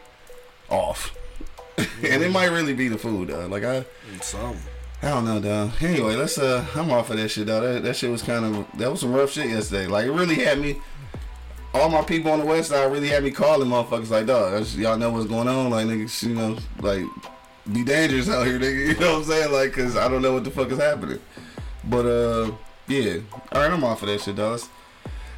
[0.70, 1.16] off,
[1.78, 3.30] and it might really be the food.
[3.30, 3.48] Though.
[3.48, 3.86] Like I,
[4.22, 4.58] some.
[5.02, 5.72] I don't know, dog.
[5.82, 7.62] Anyway, let's uh, I'm off of that shit, though.
[7.62, 9.88] That, that shit was kind of that was some rough shit yesterday.
[9.88, 10.82] Like it really had me.
[11.78, 14.66] All my people on the west side really had me calling motherfuckers like, dog.
[14.70, 17.06] Y'all know what's going on, like niggas, you know, like
[17.72, 18.88] be dangerous out here, nigga.
[18.88, 19.52] You know what I'm saying?
[19.52, 21.20] Like, cause I don't know what the fuck is happening.
[21.84, 22.52] But uh,
[22.88, 23.18] yeah.
[23.52, 24.54] All right, I'm off of that shit, dog.
[24.54, 24.70] Let's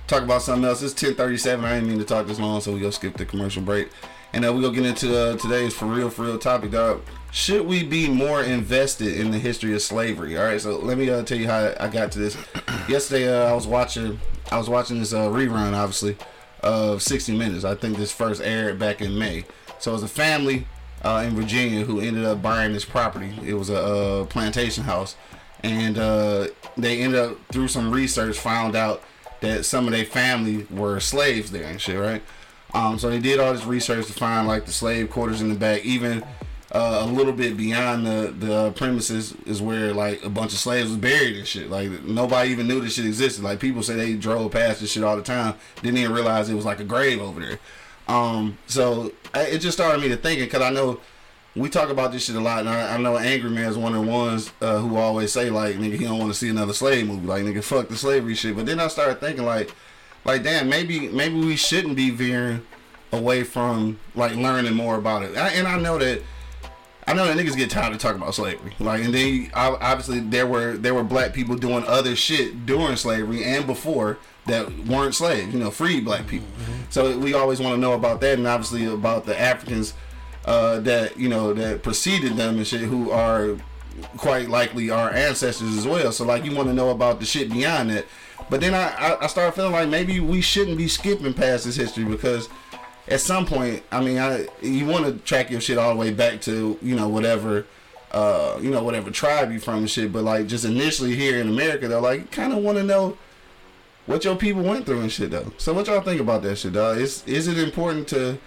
[0.07, 0.81] talk about something else.
[0.81, 1.63] It's 10:37.
[1.63, 3.89] I didn't mean to talk this long, so we go skip the commercial break.
[4.31, 7.01] And uh, we go get into uh, today's for real, for real topic, dog.
[7.31, 10.37] Should we be more invested in the history of slavery?
[10.37, 12.37] All right, so let me uh, tell you how I got to this.
[12.87, 14.19] Yesterday, uh, I was watching,
[14.51, 16.17] I was watching this uh, rerun, obviously,
[16.61, 17.63] of 60 Minutes.
[17.63, 19.45] I think this first aired back in May.
[19.79, 20.65] So it was a family
[21.03, 23.33] uh, in Virginia who ended up buying this property.
[23.45, 25.15] It was a, plantation house,
[25.63, 29.03] and uh, they ended up through some research found out
[29.41, 32.21] that some of their family were slaves there and shit, right?
[32.73, 35.55] Um, so they did all this research to find like the slave quarters in the
[35.55, 36.23] back, even
[36.71, 40.89] uh, a little bit beyond the the premises is where like a bunch of slaves
[40.89, 41.69] was buried and shit.
[41.69, 43.43] Like nobody even knew this shit existed.
[43.43, 46.55] Like people say they drove past this shit all the time, didn't even realize it
[46.55, 47.59] was like a grave over there.
[48.07, 50.99] Um, so it just started me to thinking because I know
[51.55, 53.95] we talk about this shit a lot, and I, I know Angry Man is one
[53.95, 56.73] of the ones uh, who always say like, nigga, he don't want to see another
[56.73, 58.55] slave movie, like nigga, fuck the slavery shit.
[58.55, 59.73] But then I started thinking like,
[60.23, 62.61] like damn, maybe maybe we shouldn't be veering
[63.11, 65.35] away from like learning more about it.
[65.35, 66.21] I, and I know that.
[67.09, 68.73] I know that niggas get tired of talking about slavery.
[68.79, 72.97] Like, and then ob- obviously there were there were black people doing other shit during
[72.97, 75.51] slavery and before that weren't slaves.
[75.51, 76.47] You know, free black people.
[76.91, 79.95] So we always want to know about that, and obviously about the Africans
[80.45, 83.57] uh, that you know that preceded them and shit, who are
[84.17, 86.11] quite likely our ancestors as well.
[86.11, 88.05] So like, you want to know about the shit beyond that.
[88.51, 91.75] But then I, I I started feeling like maybe we shouldn't be skipping past this
[91.75, 92.49] history because
[93.09, 96.11] at some point, I mean, I you want to track your shit all the way
[96.11, 97.65] back to you know whatever,
[98.11, 100.13] uh, you know whatever tribe you from and shit.
[100.13, 103.17] But like just initially here in America, though, like kind of want to know
[104.05, 105.51] what your people went through and shit though.
[105.57, 106.97] So what y'all think about that shit, dog?
[106.97, 108.37] Is is it important to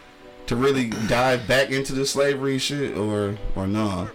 [0.46, 4.10] to really dive back into the slavery shit or or no?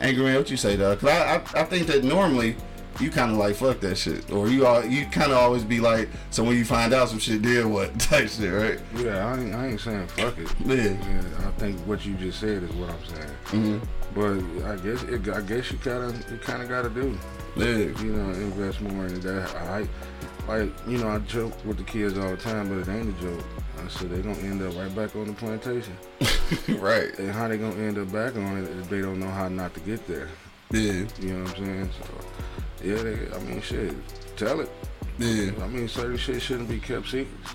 [0.00, 1.00] Angry man, what you say, dog?
[1.00, 2.56] Cause I I, I think that normally.
[3.00, 5.80] You kind of like fuck that shit, or you all you kind of always be
[5.80, 8.80] like, so when you find out some shit, then what type shit, right?
[8.96, 10.48] Yeah, I ain't, I ain't saying fuck it.
[10.64, 10.74] Yeah.
[10.74, 13.30] Yeah, I think what you just said is what I'm saying.
[13.46, 13.78] Mm-hmm.
[14.14, 17.18] But I guess it, I guess you kind of you kind of got to do.
[17.56, 18.02] Yeah.
[18.02, 19.54] You know, invest more in that.
[19.56, 19.86] I
[20.48, 23.22] like you know I joke with the kids all the time, but it ain't a
[23.22, 23.44] joke.
[23.84, 25.96] I said they gonna end up right back on the plantation,
[26.80, 27.16] right.
[27.18, 29.74] and how they gonna end up back on it if they don't know how not
[29.74, 30.28] to get there.
[30.70, 31.04] Yeah.
[31.20, 31.90] You know what I'm saying?
[31.98, 32.26] So
[32.82, 33.94] yeah, they, I mean shit,
[34.36, 34.70] tell it.
[35.18, 35.52] Yeah.
[35.62, 37.54] I mean certain shit shouldn't be kept secrets.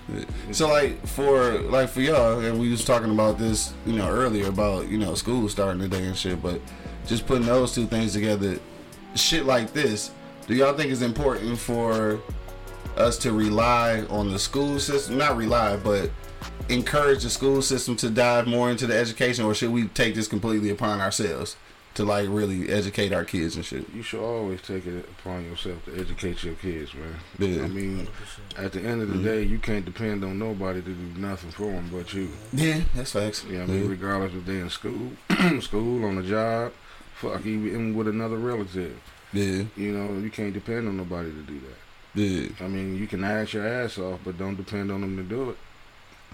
[0.50, 4.48] So like for like for y'all, and we was talking about this, you know, earlier
[4.48, 6.60] about you know school starting today and shit, but
[7.06, 8.58] just putting those two things together,
[9.14, 10.10] shit like this.
[10.48, 12.20] Do y'all think is important for
[12.96, 15.18] us to rely on the school system?
[15.18, 16.10] Not rely, but
[16.68, 20.26] encourage the school system to dive more into the education, or should we take this
[20.26, 21.56] completely upon ourselves
[21.94, 23.88] to like really educate our kids and shit?
[23.94, 27.14] You should always take it upon yourself to educate your kids, man.
[27.38, 27.64] Yeah.
[27.64, 28.08] I mean,
[28.56, 29.24] at the end of the mm-hmm.
[29.24, 32.30] day, you can't depend on nobody to do nothing for them but you.
[32.52, 33.44] Yeah, that's facts.
[33.48, 35.12] Yeah, I mean, regardless if they're in school,
[35.60, 36.72] school, on a job,
[37.14, 38.98] fuck, even with another relative.
[39.32, 42.20] yeah, You know, you can't depend on nobody to do that.
[42.20, 45.22] yeah, I mean, you can ask your ass off, but don't depend on them to
[45.22, 45.56] do it.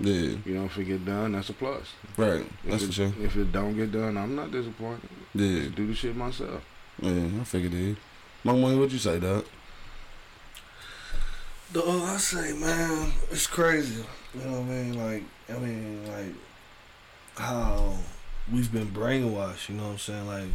[0.00, 0.36] Yeah.
[0.44, 1.92] You know, if it get done, that's a plus.
[2.16, 3.12] Right, If that's it, for sure.
[3.20, 5.08] If it don't get done, I'm not disappointed.
[5.34, 5.60] Yeah.
[5.62, 6.62] Just do the shit myself.
[7.00, 7.96] Yeah, I figured it.
[8.44, 9.44] Mom, what'd you say, Doc?
[11.72, 14.04] The, uh, I say, man, it's crazy.
[14.34, 14.94] You know what I mean?
[14.94, 16.34] Like, I mean, like,
[17.36, 17.96] how
[18.52, 19.68] we've been brainwashed.
[19.68, 20.26] You know what I'm saying?
[20.26, 20.48] Like,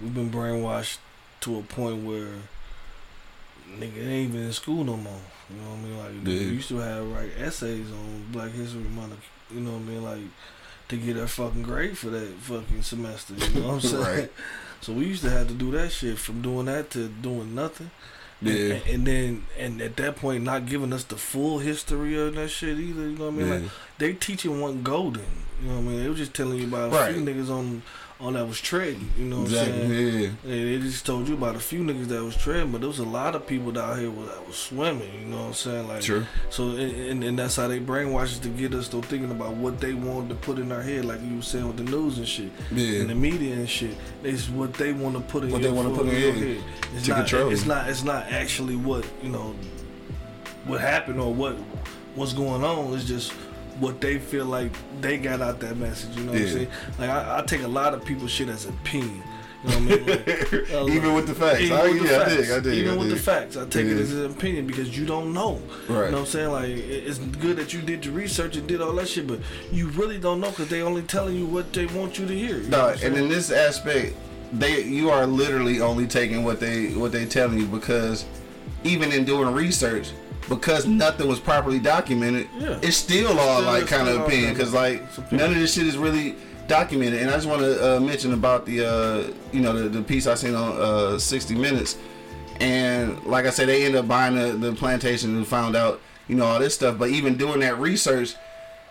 [0.00, 0.98] we've been brainwashed
[1.42, 2.28] to a point where
[3.78, 5.20] nigga ain't even in school no more.
[5.52, 5.98] You know what I mean?
[5.98, 6.46] Like Yeah.
[6.48, 9.14] we used to have write essays on Black History Month.
[9.52, 10.02] You know what I mean?
[10.04, 10.20] Like
[10.88, 13.34] to get our fucking grade for that fucking semester.
[13.34, 14.02] You know what I'm saying?
[14.02, 14.32] Right.
[14.82, 17.90] So we used to have to do that shit from doing that to doing nothing.
[18.40, 18.54] Yeah.
[18.54, 22.48] And, and then and at that point not giving us the full history of that
[22.48, 23.02] shit either.
[23.02, 23.46] You know what I mean?
[23.48, 23.54] Yeah.
[23.56, 25.26] Like they teaching one golden.
[25.60, 26.02] You know what I mean?
[26.02, 27.14] They were just telling you about a Right.
[27.14, 27.82] few niggas on
[28.20, 29.10] on that was trading.
[29.16, 29.88] You know what I'm Exactly.
[29.88, 30.22] saying?
[30.44, 30.54] Yeah.
[30.54, 32.98] Yeah, they just told you about a few niggas that was trading, but there was
[32.98, 35.10] a lot of people down here that was swimming.
[35.20, 35.88] You know what I'm saying?
[35.88, 36.26] Like, True.
[36.50, 39.54] So, and, and, and that's how they brainwash us to get us to thinking about
[39.54, 42.18] what they wanted to put in our head, like you were saying with the news
[42.18, 43.00] and shit, Yeah.
[43.00, 43.96] and the media and shit.
[44.22, 46.56] It's what they want to put in What your, they wanna put in your your
[46.56, 46.64] head.
[46.94, 47.88] It's to not, control It's not.
[47.88, 49.54] It's not actually what you know,
[50.66, 51.54] what happened or what
[52.14, 52.92] what's going on.
[52.94, 53.32] It's just
[53.80, 56.16] what they feel like they got out that message.
[56.16, 56.46] You know what Yeah.
[56.46, 56.68] I'm saying?
[56.98, 59.22] Like I, I take a lot of people's shit as an opinion.
[59.62, 60.06] You know what I mean?
[60.06, 60.28] Like,
[60.72, 61.60] uh, Even with the facts.
[61.60, 62.36] even I- with the yeah, I facts.
[62.36, 64.96] dig, I dig, Even I with the facts, I take it as an opinion because
[64.96, 65.60] you don't know.
[65.88, 66.06] Right.
[66.06, 66.50] You know what I'm saying?
[66.50, 69.40] Like it's good that you did your research and did all that shit, but
[69.72, 72.58] you really don't know because they only telling you what they want you to hear.
[72.58, 74.14] You No, and in this aspect,
[74.52, 78.24] they you are literally only taking what they what they telling you because
[78.82, 80.12] even in doing research,
[80.48, 82.78] because nothing was properly documented, Yeah.
[82.82, 86.34] it's still all like kind of opinion because like none of this shit is really
[86.66, 87.20] documented.
[87.22, 90.26] And I just want to uh, mention about the uh, you know the, the piece
[90.26, 91.96] I seen on uh, 60 Minutes,
[92.60, 96.34] and like I said, they ended up buying the, the plantation and found out you
[96.36, 96.98] know all this stuff.
[96.98, 98.34] But even doing that research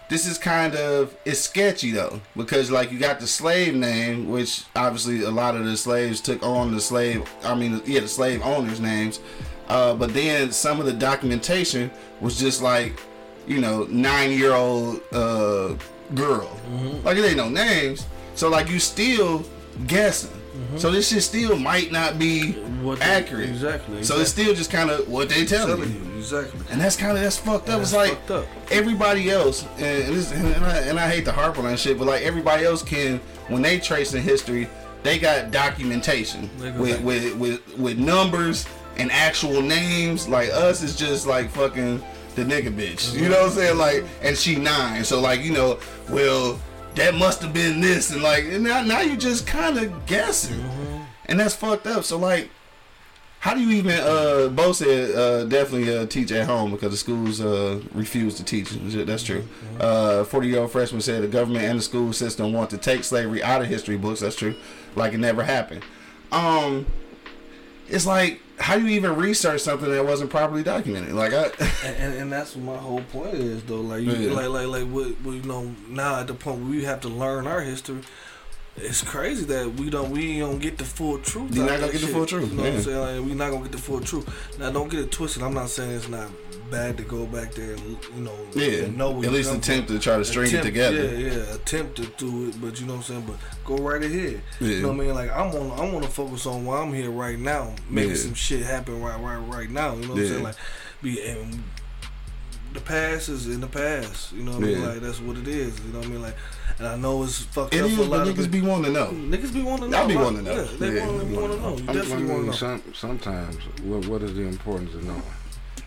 [0.09, 4.63] this is kind of it's sketchy though because like you got the slave name which
[4.75, 8.41] obviously a lot of the slaves took on the slave i mean yeah the slave
[8.41, 9.19] owners names
[9.69, 12.99] uh, but then some of the documentation was just like
[13.47, 15.75] you know nine year old uh,
[16.15, 16.59] girl.
[17.03, 18.05] Like it ain't no names.
[18.35, 19.43] So like you still
[19.87, 20.31] guessing.
[20.75, 22.51] So this shit still might not be
[22.83, 23.49] What they- accurate.
[23.49, 26.17] exactly, so it's still just kind of what they telling you.
[26.17, 26.59] exactly.
[26.69, 27.75] and that's kind of that's fucked up.
[27.75, 28.45] And It's like up.
[28.69, 31.97] everybody else, and, and, this, and, I, and I hate to harp on that shit,
[31.97, 34.67] but like everybody else can, when they trace in history,
[35.01, 38.65] they got documentation with, with with with numbers
[38.99, 40.27] and actual names.
[40.27, 42.03] Like us, is just like fucking
[42.35, 43.13] the nigga bitch.
[43.13, 43.77] You know what I'm saying?
[43.77, 46.59] Like, and she nine, so like you know, well.
[46.95, 50.57] That must have been this, and like, and now, now you just kind of guessing,
[50.57, 51.03] Mm-hmm.
[51.27, 52.03] and that's fucked up.
[52.03, 52.49] So like,
[53.39, 53.91] how do you even?
[53.91, 58.43] Uh, Bo said uh, definitely uh, teach at home because the schools uh, refuse to
[58.43, 58.71] teach.
[58.71, 59.47] That's true.
[59.79, 63.61] Uh, Forty-year-old freshman said the government and the school system want to take slavery out
[63.61, 64.19] of history books.
[64.21, 64.55] That's true.
[64.95, 65.83] Like it never happened.
[66.31, 66.87] Um,
[67.87, 71.13] it's like how do you even research something that wasn't properly documented?
[71.13, 71.45] Like I,
[71.85, 73.81] And, and, and that's what my whole point is though.
[73.81, 74.33] Like you, Yeah.
[74.33, 77.09] like like like what, what you know now at the point where we have to
[77.09, 78.01] learn our history.
[78.77, 81.53] It's crazy that we don't we don't get the full truth.
[81.55, 82.73] You're not gonna get the full truth, You know what.
[82.73, 82.97] I'm saying?
[83.19, 84.57] Like, we're not gonna get the full truth.
[84.59, 85.43] Now don't get it twisted.
[85.43, 86.29] I'm not saying it's not
[86.71, 87.81] bad to go back there and
[88.15, 89.97] you know yeah, and know where at least attempt from.
[89.97, 91.15] to try to string Attempt- it together.
[91.17, 93.23] Yeah, yeah, attempt to do it, but you know what I'm saying.
[93.27, 94.41] But go right ahead.
[94.59, 94.67] Yeah.
[94.67, 95.13] You know what I mean?
[95.15, 98.15] Like I'm on, I want to focus on why I'm here right now, making Yeah.
[98.17, 99.95] some shit happen right, right, right now.
[99.95, 100.43] You know what I'm saying?
[100.43, 100.55] Like,
[101.01, 101.63] be and
[102.73, 104.31] the past is in the past.
[104.31, 104.85] You know what I mean?
[104.85, 105.79] Like that's what it is.
[105.81, 106.21] You know what I mean?
[106.21, 106.35] Like,
[106.77, 108.61] and I know it's fucked It up is, for a but lot of niggas be
[108.61, 109.07] wanting to know.
[109.07, 109.97] niggas be wanting to know.
[109.99, 110.61] Y'all be wanting to know.
[110.63, 111.77] Yeah, they Yeah, want to wanna know.
[111.77, 112.51] You I definitely want to know.
[112.53, 115.21] some, sometimes, what, what is the importance of knowing?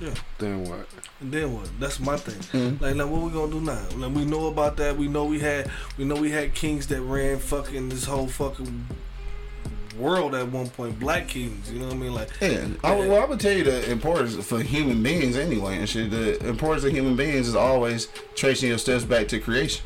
[0.03, 0.15] Yeah.
[0.38, 0.87] Then what?
[1.21, 1.71] And then what?
[1.79, 2.41] That's my thing.
[2.61, 2.83] Mm-hmm.
[2.83, 3.87] Like now, what we gonna do now?
[3.97, 4.97] Like we know about that.
[4.97, 5.71] We know we had.
[5.97, 8.87] We know we had kings that ran fucking this whole fucking
[9.97, 10.99] world at one point.
[10.99, 11.71] Black kings.
[11.71, 12.15] You know what I mean?
[12.15, 15.88] Like Yeah, I, well, I would tell you the importance for human beings anyway, and
[15.88, 16.11] shit.
[16.11, 19.85] The importance of human beings is always tracing your steps back to creation.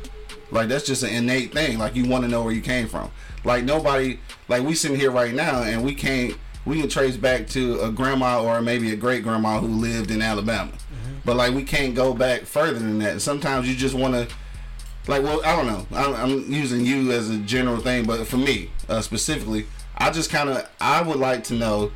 [0.51, 1.79] Like that's just an innate thing.
[1.79, 3.11] Like you want to know where you came from.
[3.45, 6.37] Like nobody, like we sitting here right now, and we can't.
[6.67, 10.21] We can trace back to a grandma or maybe a great grandma who lived in
[10.21, 10.73] Alabama,
[11.25, 13.23] but like we can't go back further than that.
[13.23, 14.29] Sometimes you just want to
[15.09, 15.87] like well i don't know.
[15.97, 20.31] I'm, I'm using you as a general thing but for me uh, specifically i just
[20.31, 21.93] kind of i would like to know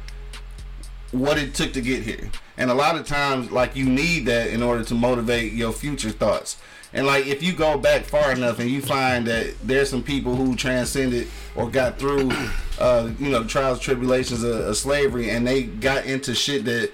[1.12, 2.30] what it took to get here.
[2.56, 6.10] And a lot of times like you need that in order to motivate your future
[6.10, 6.56] thoughts
[6.92, 10.34] and like if you go back far enough and you find that there's some people
[10.34, 12.30] who transcended or got through
[12.78, 16.90] uh, you know trials tribulations of, of slavery and they got into shit that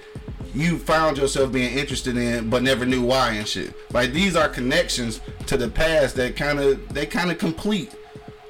[0.53, 3.73] you found yourself being interested in but never knew why and shit.
[3.91, 7.93] Like these are connections to the past that kind of they kind of complete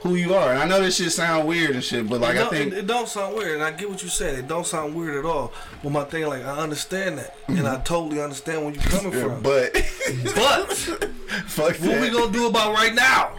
[0.02, 2.48] who you are and i know this shit sound weird and shit but like i
[2.48, 4.38] think it, it don't sound weird, and I get what you said.
[4.38, 5.54] It don't sound weird at all.
[5.84, 7.84] But my thing, like, I understand that, and I mm-hmm.
[7.84, 9.42] totally understand where you're coming from.
[9.42, 9.74] but
[10.36, 10.74] But
[11.48, 13.34] fuck what we gonna do about right now?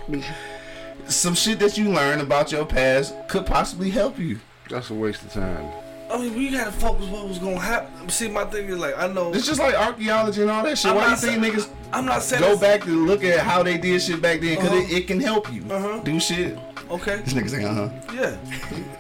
[1.09, 5.23] some shit that you learn about your past could possibly help you That's a waste
[5.23, 5.71] of time.
[6.11, 8.09] I mean, we gotta focus what was gonna happen.
[8.09, 9.33] See, my thing is like, I know.
[9.33, 10.91] It's just like archaeology and all that shit.
[10.91, 13.41] I'm Why do you think saying- niggas I'm not saying go back to look at
[13.41, 14.57] how they did shit back then?
[14.57, 14.97] Because it, Uh-huh.
[14.97, 16.01] it can help you Uh-huh.
[16.05, 16.59] do shit.
[16.91, 18.15] Okay, This nigga saying, uh huh.
[18.15, 18.37] yeah,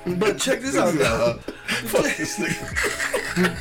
[0.19, 0.89] but check this out.
[0.95, 1.35] Uh-huh.
[1.87, 2.55] Fuck this nigga.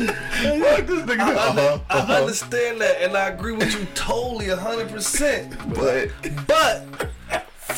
[0.00, 1.20] Fuck this nigga.
[1.20, 1.78] I, Uh-huh.
[1.90, 2.12] I Uh-huh.
[2.14, 5.54] understand that, and I agree with you totally, hundred percent.
[5.74, 6.08] But
[6.48, 6.84] But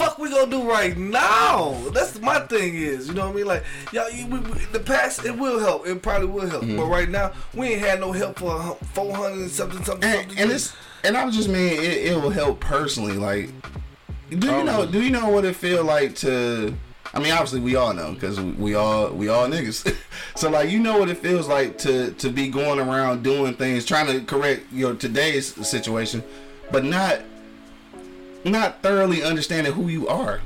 [0.05, 1.73] fuck, we gonna do right now?
[1.93, 3.47] That's my thing is, you know what I mean?
[3.47, 6.77] Like, y'all, you, we, we- the past it will help, it probably will help, Mm-hmm.
[6.77, 10.39] but right now we ain't had no help for four hundred something, something, and, something.
[10.39, 13.17] and it's and I'm just mean it, it will help personally.
[13.17, 13.51] Like,
[14.31, 14.87] do you know?
[14.87, 16.75] Do you know what it feel like to?
[17.15, 19.95] I mean, obviously we all know because we all we all niggas.
[20.37, 23.85] so like, you know what it feels like to to be going around doing things,
[23.85, 26.23] trying to correct your today's situation,
[26.71, 27.21] but not
[28.45, 30.41] not thoroughly understanding who you are.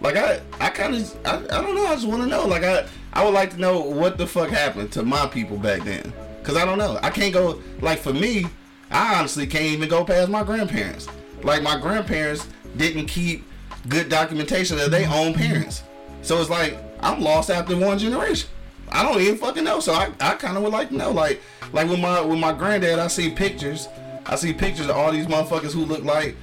[0.00, 1.86] Like I, I kind of, I, I don't know.
[1.86, 2.46] I just want to know.
[2.46, 5.82] Like I, I would like to know what the fuck happened to my people back
[5.82, 6.12] then.
[6.42, 6.98] Cause I don't know.
[7.02, 7.60] I can't go.
[7.80, 8.46] Like for me,
[8.90, 11.08] I honestly can't even go past my grandparents.
[11.42, 13.44] Like my grandparents didn't keep
[13.88, 15.82] good documentation of their own parents.
[16.22, 18.48] So it's like I'm lost after one generation.
[18.90, 19.80] I don't even fucking know.
[19.80, 21.10] So I, I kind of would like to know.
[21.10, 23.88] Like, like with my with my granddad, I see pictures.
[24.24, 26.36] I see pictures of all these motherfuckers who look like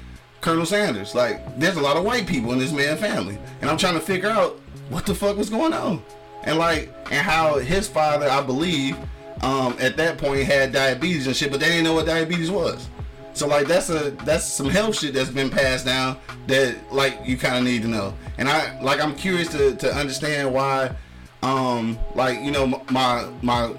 [0.46, 1.16] Colonel Sanders.
[1.16, 4.00] Like, there's a lot of white people in this man family, and I'm trying to
[4.00, 6.04] figure out what the fuck was going on,
[6.44, 8.96] and like, and how his father, I believe,
[9.42, 12.88] um, at that point had diabetes and shit, but they didn't know what diabetes was.
[13.34, 17.38] So like, that's a that's some health shit that's been passed down that like you
[17.38, 20.96] kind of need to know, and I like I'm curious to to understand why,
[21.42, 23.76] um, like you know my my uh,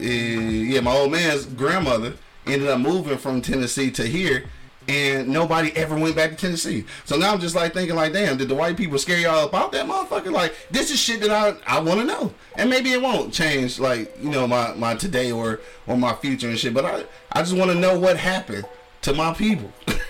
[0.00, 2.14] yeah, my old man's grandmother
[2.46, 4.44] ended up moving from Tennessee to here,
[4.88, 6.84] and nobody ever went back to Tennessee.
[7.04, 9.70] So now I'm just like thinking, like, damn, did the white people scare y'all about
[9.72, 10.32] that motherfucker?
[10.32, 13.78] Like, this is shit that I I want to know, and maybe it won't change,
[13.78, 16.74] like you know, my my today or or my future and shit.
[16.74, 18.64] But I I just want to know what happened
[19.02, 19.70] to my people.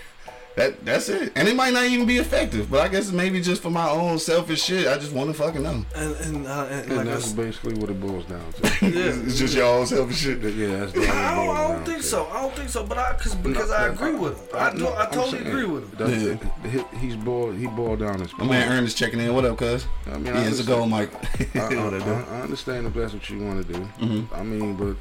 [0.58, 3.62] That that's it, and it might not even be effective, but I guess maybe just
[3.62, 5.84] for my own selfish shit, I just want to fucking know.
[5.94, 8.62] and and, uh, and, And like that's s- basically what it boils down to.
[8.90, 9.22] yeah.
[9.24, 10.40] It's just your own selfish shit.
[10.42, 12.02] yeah, that's the I don't, I don't think to.
[12.02, 12.26] so.
[12.26, 12.84] I don't think so.
[12.84, 14.58] But I, cause, because No, I no, agree with him.
[14.58, 16.40] I, no, I totally saying, agree with him.
[16.42, 17.54] That's, he- He's boiled.
[17.56, 19.32] He boiled down his My man Ernest checking in.
[19.34, 19.86] What up, cuz?
[20.08, 21.56] I mean, yeah, I it's a goal, understand- Mike.
[21.56, 22.12] I, I, What up, dude?
[22.14, 23.78] I, I understand if that's what you want to do.
[24.00, 24.34] Mm-hmm.
[24.34, 24.96] I mean, but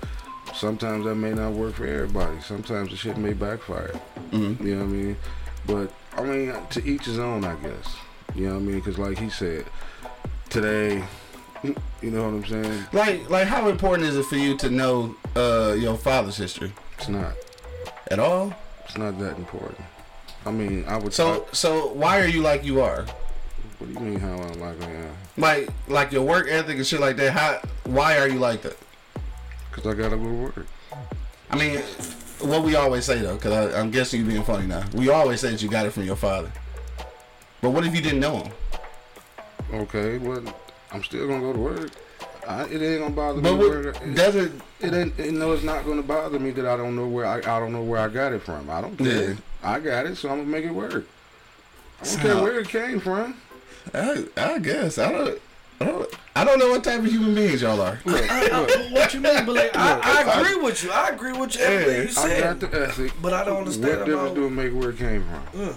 [0.56, 2.40] sometimes that may not work for everybody.
[2.42, 4.00] Sometimes the shit may backfire.
[4.32, 4.64] Mhm.
[4.64, 5.18] You know what I mean?
[5.68, 7.96] But I mean, to each his own, I guess.
[8.36, 8.76] You know what I mean?
[8.78, 9.66] Because like he said,
[10.50, 11.04] today,
[11.64, 12.84] you know what I'm saying?
[12.94, 17.10] Like, like, how important is it for you to know uh, your father's history It's
[17.10, 17.34] not.
[18.10, 18.54] at all?
[18.86, 19.82] It's not that important.
[20.46, 21.14] I mean, I would.
[21.14, 23.06] So, so why are you like you are?
[23.80, 24.20] what do you mean?
[24.20, 25.14] How I'm like I am?
[25.38, 27.34] Like, like your work ethic and shit like that.
[27.34, 27.60] How?
[27.86, 28.78] Why are you like that?
[29.70, 30.68] Because I gotta go to work.
[31.52, 31.82] I mean,
[32.42, 34.84] what we always say though, because I'm guessing you're being funny now.
[34.94, 36.52] We always say that you got it from your father.
[37.62, 38.52] But what if you didn't know him?
[39.74, 40.44] Okay, well,
[40.92, 41.92] I'm still gonna go to work.
[42.48, 43.58] I, it ain't gonna bother But me.
[43.60, 44.52] what, where, it, does it?
[44.80, 45.20] it ain't.
[45.20, 47.38] It, no, it's not gonna bother me that I don't know where I.
[47.40, 48.70] I don't know where I got it from.
[48.70, 49.32] I don't care.
[49.32, 49.36] Yeah.
[49.64, 50.94] I got it, so I'm gonna make it work.
[52.00, 53.36] I don't So- care where it came from.
[53.94, 55.42] I, I guess I don't.
[55.80, 58.00] I don't, I don't know what type of human beings y'all are.
[58.06, 59.46] Look, I, I, look, what you mean?
[59.46, 60.92] But like, I, Look, I I- agree with you.
[60.92, 61.62] I agree with you.
[61.62, 62.60] Everything you I said.
[62.62, 63.14] got the ethic.
[63.22, 65.60] But I don't understand What difference do it make where it came from?
[65.62, 65.74] Yeah.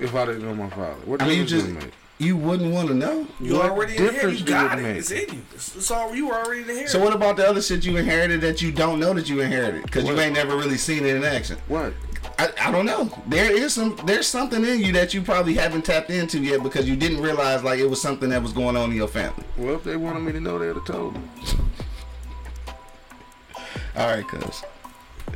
[0.00, 1.94] If I didn't know my father, what I mean, you difference just do it make?
[2.20, 3.26] you wouldn't want to know.
[3.40, 4.28] You What already in here.
[4.28, 4.82] You got it it.
[4.82, 4.96] make?
[4.96, 5.42] It's in you.
[5.54, 6.88] It's, it's all you already in here.
[6.88, 9.82] So what about the other shit you inherited that you don't know that you inherited
[9.82, 11.58] because you ain't never really seen it in action?
[11.68, 11.92] What?
[12.38, 13.10] I, I don't know.
[13.26, 16.88] There is some there's something in you that you probably haven't tapped into yet because
[16.88, 19.44] you didn't realize like it was something that was going on in your family.
[19.56, 21.22] Well, if they wanted me to know, they'd have told me.
[23.96, 24.62] All right, cuz.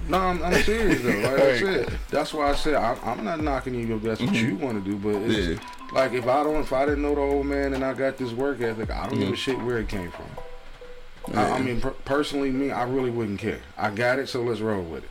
[0.09, 1.09] No, I'm, I'm serious though.
[1.09, 4.31] Like I said, that's why I said I, I'm not knocking you if that's what
[4.31, 4.49] mm-hmm.
[4.51, 5.69] you want to do, but it's, Yeah.
[5.93, 8.33] like if I don't, if I didn't know the old man and I got this
[8.33, 9.35] work ethic, I don't give a mm-hmm.
[9.35, 11.37] shit where it came from.
[11.37, 13.61] I, I mean, per- personally, me, I really wouldn't care.
[13.77, 15.11] I got it, so let's roll with it.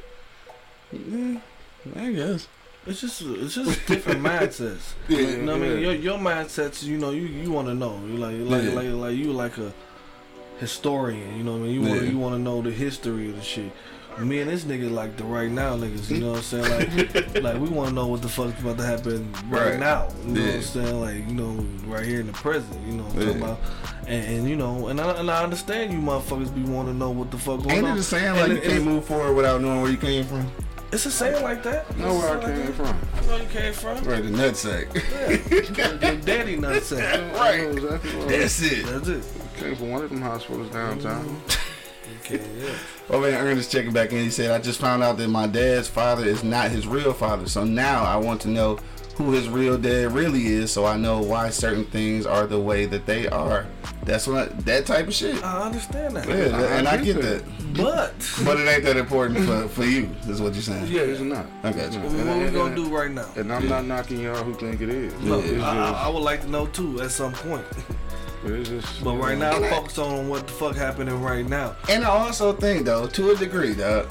[0.95, 1.38] Mm-hmm.
[1.96, 2.48] I guess.
[2.86, 4.94] It's just it's just different mindsets.
[5.08, 5.79] Yeah, you know what I mean?
[5.82, 8.00] Your your mindsets, you know, you you want to know.
[8.08, 8.71] You like like Yeah.
[8.73, 9.71] like like you like a
[10.60, 11.38] historian.
[11.38, 11.73] You know what I mean?
[11.73, 12.10] You want Yeah.
[12.10, 13.71] you want to know the history of the shit.
[14.19, 16.10] Me and this nigga like the right now niggas.
[16.10, 17.06] You know what I'm saying?
[17.06, 19.79] Like like we want to know what the fuck's about to happen right, Right.
[19.79, 20.10] now.
[20.25, 21.02] You know what I'm saying?
[21.02, 22.79] Like you know right here in the present.
[22.88, 23.46] You know what I'm talking Yeah.
[23.46, 23.60] about?
[24.08, 27.12] And, and you know, and I, and I understand you motherfuckers be wanting to know
[27.12, 27.94] what the fuck going Ain't on.
[27.94, 30.25] it the saying And like you it- can't move forward without knowing where you came
[30.25, 30.52] from?
[30.92, 31.98] It's a saying like that.
[31.98, 32.85] Know where I It's came like from.
[32.85, 33.23] that.
[33.23, 34.04] I know you came from.
[34.04, 36.02] Right, the nutsack.
[36.02, 37.33] Your daddy nutsack.
[37.39, 38.85] I know exactly where That's it.
[38.85, 39.23] That's it.
[39.58, 41.25] came from one of them hospitals downtown.
[41.25, 41.67] Mm-hmm.
[42.35, 42.73] Okay, yeah.
[43.10, 44.17] Oh man, Ernest checking back in.
[44.19, 47.48] He said, "I just found out that my dad's father is not his real father.
[47.48, 48.77] So now I want to know
[49.22, 52.86] who his real dad really is, so I know why certain things are the way
[52.88, 53.65] that they are.
[54.04, 55.44] That's what that type of shit.
[55.44, 56.28] I understand that.
[56.28, 57.46] Yeah, I and I get get that.
[57.46, 57.78] that.
[57.78, 58.13] But
[58.46, 60.88] But it ain't that important for, for you, is what you're saying.
[60.88, 61.46] Yeah, it's not.
[61.63, 62.00] I got you.
[62.00, 62.06] No.
[62.08, 63.30] what we gonna and- do right now?
[63.36, 65.13] And I'm not knocking y'all who think it is.
[65.22, 67.63] No, It's just, I, I- I would like to know too at some point.
[68.46, 71.76] it's just, But you right know, now, focus on what the fuck happening right now.
[71.90, 74.08] And I also think though, to a degree, dog,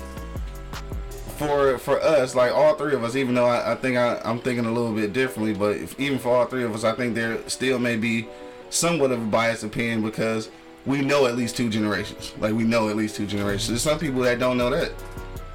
[1.40, 4.40] for for us, like all three of us, even though I, I think I, I'm
[4.40, 7.14] thinking a little bit differently, but if, even for all three of us, I think
[7.14, 8.28] there still may be
[8.68, 10.50] somewhat of a biased opinion because
[10.84, 12.34] we know at least two generations.
[12.38, 13.68] Like we know at least two generations.
[13.68, 14.92] There's some people that don't know that.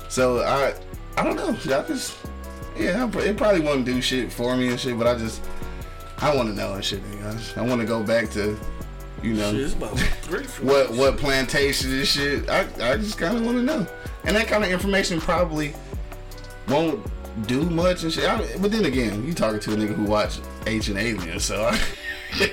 [0.09, 0.73] So I
[1.17, 1.49] I don't know.
[1.49, 2.17] I just
[2.75, 5.43] yeah, it probably won't do shit for me and shit, but I just
[6.17, 7.03] I want to know and shit.
[7.19, 7.38] Know?
[7.57, 8.57] I want to go back to
[9.24, 10.43] you know Shit, it's about three.
[10.43, 12.49] for what what plantation and shit.
[12.49, 13.88] I I just kind of want to know,
[14.24, 15.74] and that kind of information probably
[16.68, 17.05] won't
[17.47, 18.26] do much and shit.
[18.26, 21.80] I, but then again, you talking to a nigga who watched Ancient Aliens, so I,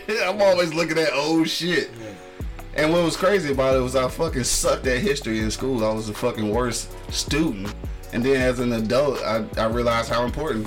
[0.25, 1.91] I'm always looking at old shit.
[2.75, 5.85] And what was crazy about it was I fucking sucked at history in school.
[5.85, 7.75] I was the fucking worst student.
[8.15, 10.67] And then as an adult, I, I realized how important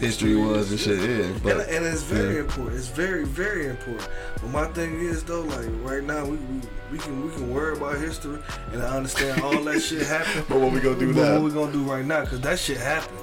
[0.00, 0.98] history was and shit.
[0.98, 2.40] Yeah, And, but and it's very yeah.
[2.40, 2.76] important.
[2.76, 4.08] It's very, very important.
[4.40, 6.60] But my thing is though, like right now, we, we,
[6.92, 8.38] we can we can worry about history
[8.72, 10.46] and I understand all that shit happened.
[10.48, 11.32] But what we gonna do But now?
[11.34, 12.24] What we gonna do right now?
[12.24, 13.18] Cause that shit happened.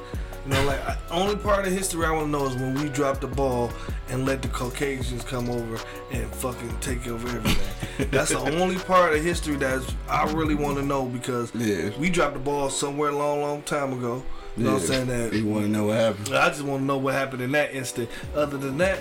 [0.45, 2.89] You know, like I, only part of history I want to know is when we
[2.89, 3.71] dropped the ball
[4.09, 5.80] and let the Caucasians come over
[6.11, 8.09] and fucking take over everything.
[8.11, 11.97] That's the only part of history that I really want to know because Yeah.
[11.97, 14.21] we dropped the ball somewhere a long, long time ago.
[14.57, 15.07] You know what I'm saying?
[15.07, 16.35] That you want to know what happened?
[16.35, 18.09] I just want to know what happened in that instant.
[18.35, 18.99] Other than that,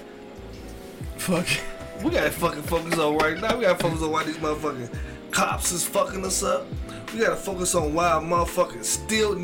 [1.23, 1.53] Fuck.
[1.53, 1.63] It.
[2.03, 3.57] We gotta fucking focus on right now.
[3.57, 4.93] We gotta focus on why these motherfucking
[5.31, 6.67] cops is fucking us up.
[7.15, 9.37] We gotta focus on why motherfuckers still,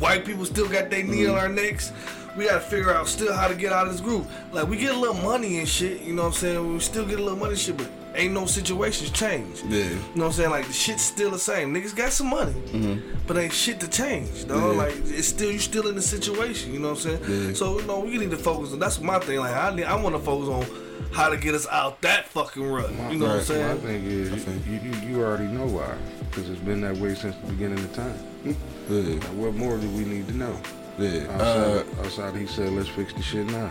[0.00, 1.38] white people still got their knee on mm-hmm.
[1.38, 1.92] our necks.
[2.36, 4.26] We gotta figure out still how to get out of this group.
[4.50, 6.72] Like we get a little money and shit, you know what I'm saying?
[6.72, 9.62] We still get a little money and shit, but ain't no situations change.
[9.68, 9.84] Yeah.
[9.84, 10.50] You know what I'm saying?
[10.50, 11.74] Like the shit's still the same.
[11.74, 14.58] Niggas got some money, but ain't shit to change, dog.
[14.58, 14.70] Mm-hmm.
[14.78, 14.84] Yeah.
[14.84, 16.72] Like it's still you still in the situation.
[16.72, 17.48] You know what I'm saying?
[17.48, 17.54] Yeah.
[17.54, 18.78] So you know we need to focus on.
[18.78, 19.38] That's my thing.
[19.38, 22.62] Like I need, I want to focus on how to get us out that fucking
[22.62, 22.90] rut.
[23.10, 23.66] You know what I'm saying?
[23.68, 25.94] My thing is, you, you, you already know why.
[26.30, 28.14] Because it's been that way since the beginning of time.
[28.90, 29.14] Yeah.
[29.20, 30.60] Now, what more do we need to know?
[30.98, 31.22] Yeah.
[31.30, 33.70] Outside, Uh, outside he said, let's fix the shit now.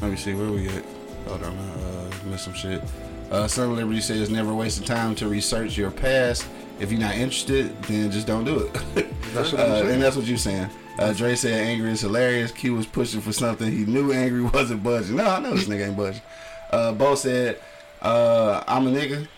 [0.00, 0.84] let me see where we at.
[1.28, 2.82] Hold on, I uh, missed some shit.
[3.30, 6.46] Uh, Son Liberty says never waste the time to research your past.
[6.78, 9.06] If you're not interested, then just don't do it.
[9.34, 10.70] That's uh, and that's what you're saying.
[10.98, 12.52] Uh, Dre said angry is hilarious.
[12.52, 15.16] Q was pushing for something he knew angry wasn't budging.
[15.16, 16.22] No, I know this nigga ain't budging.
[16.70, 17.60] Uh, Bo said,
[18.00, 19.28] uh, I'm a nigga.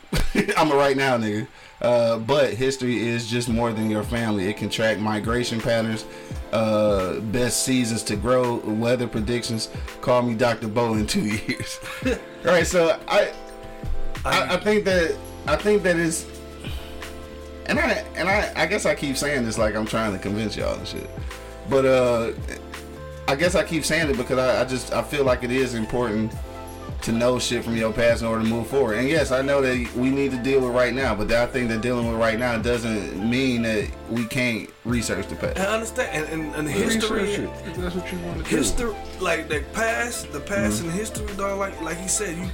[0.57, 1.49] I'm a right now nigga.
[1.81, 4.49] Uh, but history is just more than your family.
[4.49, 6.05] It can track migration patterns,
[6.53, 9.69] uh, best seasons to grow, weather predictions.
[10.01, 10.69] Call me Dr.
[10.69, 11.79] Bo in two years.
[12.05, 12.15] All
[12.45, 13.33] right, So I,
[14.25, 15.17] I, I think that
[15.47, 16.27] I think that is,
[17.67, 20.57] and I and I I guess I keep saying this like I'm trying to convince
[20.57, 21.09] y'all and shit,
[21.71, 22.33] but uh,
[23.27, 25.75] I guess I keep saying it because I, I just I feel like it is
[25.75, 26.33] important
[27.03, 28.99] to know shit from your past in order to move forward.
[28.99, 31.53] And yes, I know that we need to deal with right now, but that I
[31.53, 35.59] think that dealing with right now doesn't mean that we can't research the past.
[35.61, 36.27] I understand.
[36.27, 37.75] And, and, and history, Research it.
[37.77, 38.57] That's what you want to do.
[38.57, 40.89] history, like the past, the past Mm-hmm.
[40.91, 41.61] and history, dog.
[41.61, 42.51] Like like he said, you,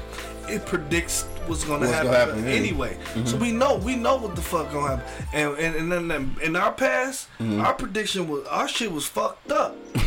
[0.48, 2.50] it predicts what's gonna What's happen, gonna happen, yeah.
[2.52, 2.64] Mm-hmm.
[2.64, 2.98] anyway.
[3.24, 5.26] So we know we know what the fuck gonna happen.
[5.32, 7.60] And and, and then in our past, Mm-hmm.
[7.60, 9.76] our prediction was our shit was fucked up.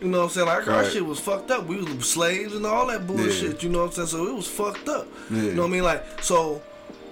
[0.00, 0.46] You know what I'm saying?
[0.46, 1.66] Like our shit was fucked up.
[1.66, 3.64] We was slaves and all that bullshit.
[3.64, 4.06] You know what I'm saying?
[4.08, 5.08] So it was fucked up.
[5.28, 5.42] Yeah.
[5.42, 5.82] You know what I mean?
[5.82, 6.62] Like so,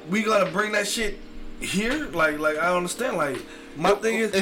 [0.08, 1.18] we gotta bring that shit
[1.60, 2.06] here.
[2.12, 3.16] Like like I understand.
[3.16, 3.38] Like
[3.76, 4.32] my thing is,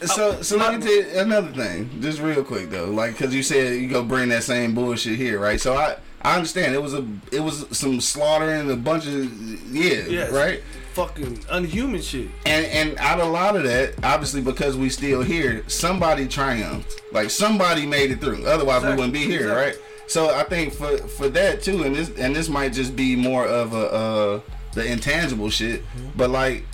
[0.00, 3.34] It's, so so let me tell you another thing, just real quick though, like because
[3.34, 5.60] you said you go bring that same bullshit here, right?
[5.60, 9.72] So I I understand it was a it was some slaughtering and a bunch of
[9.72, 10.62] yeah, yes, right.
[10.94, 12.28] Fucking unhuman shit.
[12.44, 17.00] And and out of a lot of that, obviously because we still here, somebody triumphed.
[17.12, 18.46] Like somebody made it through.
[18.46, 19.62] Otherwise we wouldn't be here, exactly.
[19.64, 19.76] right?
[20.08, 23.46] So I think for for that too, and this and this might just be more
[23.46, 24.40] of a uh
[24.74, 26.08] the intangible shit, Mm-hmm.
[26.16, 26.64] but like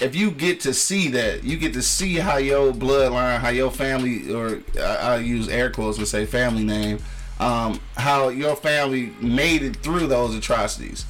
[0.00, 3.70] if you get to see that, you get to see how your bloodline, how your
[3.70, 6.98] family, or I, I use air quotes and say family name,
[7.40, 11.04] um, how your family made it through those atrocities.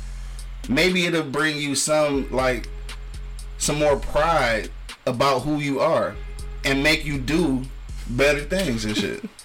[0.68, 2.68] Maybe it'll bring you some like
[3.59, 4.70] some more pride
[5.07, 6.16] about who you are
[6.64, 7.62] and make you do
[8.09, 9.25] better things and shit.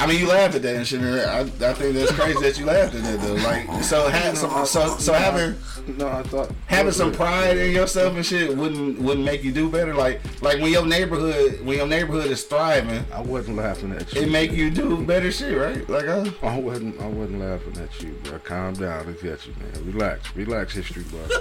[0.00, 1.02] I mean, you laughed at that and shit.
[1.02, 3.34] I, I think that's crazy that you laughed at that though.
[3.34, 5.56] Like, so ha- so, so so having
[5.98, 9.68] No, I thought having some pride in yourself and shit wouldn't wouldn't make you do
[9.70, 9.92] better.
[9.92, 14.22] Like like when your neighborhood when your neighborhood is thriving, I wasn't laughing at you.
[14.22, 15.86] it make you do better shit, right?
[15.90, 16.98] Like, uh, I wasn't.
[16.98, 18.38] I wasn't laughing at you, bro.
[18.38, 19.92] Calm down and catch you, man.
[19.92, 21.20] Relax, relax, history, bro.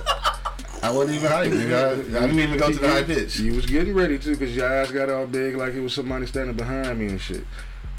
[0.82, 1.52] I wasn't even hype.
[1.52, 2.16] Nigga.
[2.16, 3.40] I, I didn't even go to the high pitch.
[3.40, 6.26] You was getting ready to, cause your eyes got all big, like it was somebody
[6.26, 7.44] standing behind me and shit.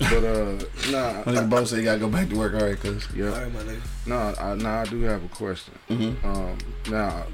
[0.00, 0.58] But uh,
[0.90, 2.54] nah, I think both say you gotta go back to work.
[2.54, 3.06] All right, cuz.
[3.14, 3.80] Yeah, right, my nigga.
[4.06, 5.74] no, I, now I do have a question.
[5.90, 6.26] Mm-hmm.
[6.26, 6.58] Um,
[6.90, 7.26] now,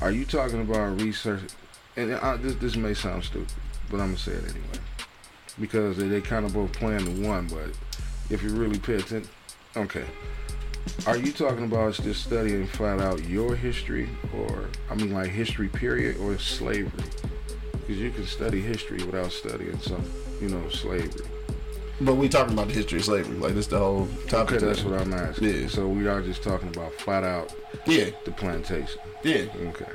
[0.00, 1.42] are you talking about research?
[1.96, 3.52] And I, this this may sound stupid,
[3.90, 4.78] but I'm gonna say it anyway,
[5.60, 7.48] because they, they kind of both play into one.
[7.48, 7.70] But
[8.30, 9.28] if you really pay attention,
[9.76, 10.04] okay.
[11.06, 15.68] Are you talking about just studying flat out your history, or I mean like history
[15.68, 16.92] period, or slavery?
[17.72, 20.04] Because you can study history without studying some,
[20.40, 21.26] you know, slavery.
[22.00, 23.36] But we talking about the history of slavery.
[23.36, 24.56] Like this the whole topic.
[24.56, 25.48] Okay, that's what I'm asking.
[25.62, 25.68] Yeah.
[25.68, 27.54] So we are just talking about flat out
[27.86, 29.00] Yeah, the plantation.
[29.22, 29.44] yeah.
[29.68, 29.86] Okay.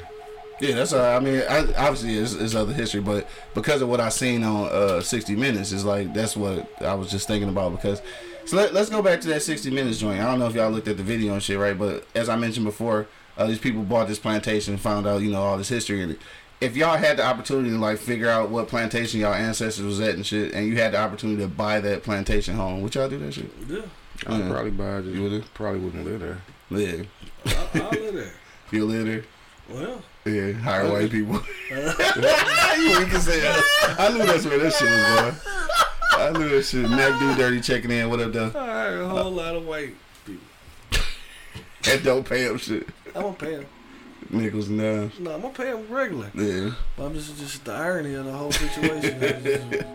[0.62, 1.16] Yeah, that's all right.
[1.16, 4.68] I mean, I, obviously it's, it's other history, but because of what I seen on
[4.70, 7.72] uh, 60 Minutes, is like that's what I was just thinking about.
[7.72, 8.02] Because
[8.45, 10.20] so let, let's go back to that 60 Minutes joint.
[10.22, 11.78] I don't know if y'all looked at the video and shit, right?
[11.78, 15.32] But as I mentioned before, uh, these people bought this plantation and found out, you
[15.32, 16.20] know, all this history in it.
[16.62, 20.16] If y'all had the opportunity to like figure out what plantation y'all ancestors was at
[20.16, 23.18] and shit, and you had the opportunity to buy that plantation home, would y'all do
[23.20, 23.49] that shit?
[23.68, 23.82] Yeah,
[24.28, 24.49] I'd Yeah.
[24.49, 25.05] probably buy it.
[25.05, 25.53] You would?
[25.53, 26.38] Probably wouldn't live there.
[26.70, 27.03] Yeah,
[27.45, 28.32] I, I'll live there.
[28.72, 29.24] you live there.
[29.70, 31.36] Well, Yeah, hire white people.
[31.70, 33.64] you weak as hell.
[33.97, 35.36] I knew that's where that shit was going.
[36.12, 36.89] I knew that shit.
[36.89, 38.10] Mac do dirty checking in.
[38.10, 38.47] What up, though?
[38.53, 39.95] I hired a whole lot of white
[40.26, 40.43] people.
[41.89, 42.86] And don't pay up shit.
[43.16, 43.66] I'm gonna pay them.
[44.30, 45.19] Nickels and uh, dimes.
[45.19, 46.32] No, I'm gonna pay them regular.
[46.34, 46.71] Yeah.
[46.95, 49.19] But I'm just just the irony of the whole situation.
[49.43, 49.86] Just-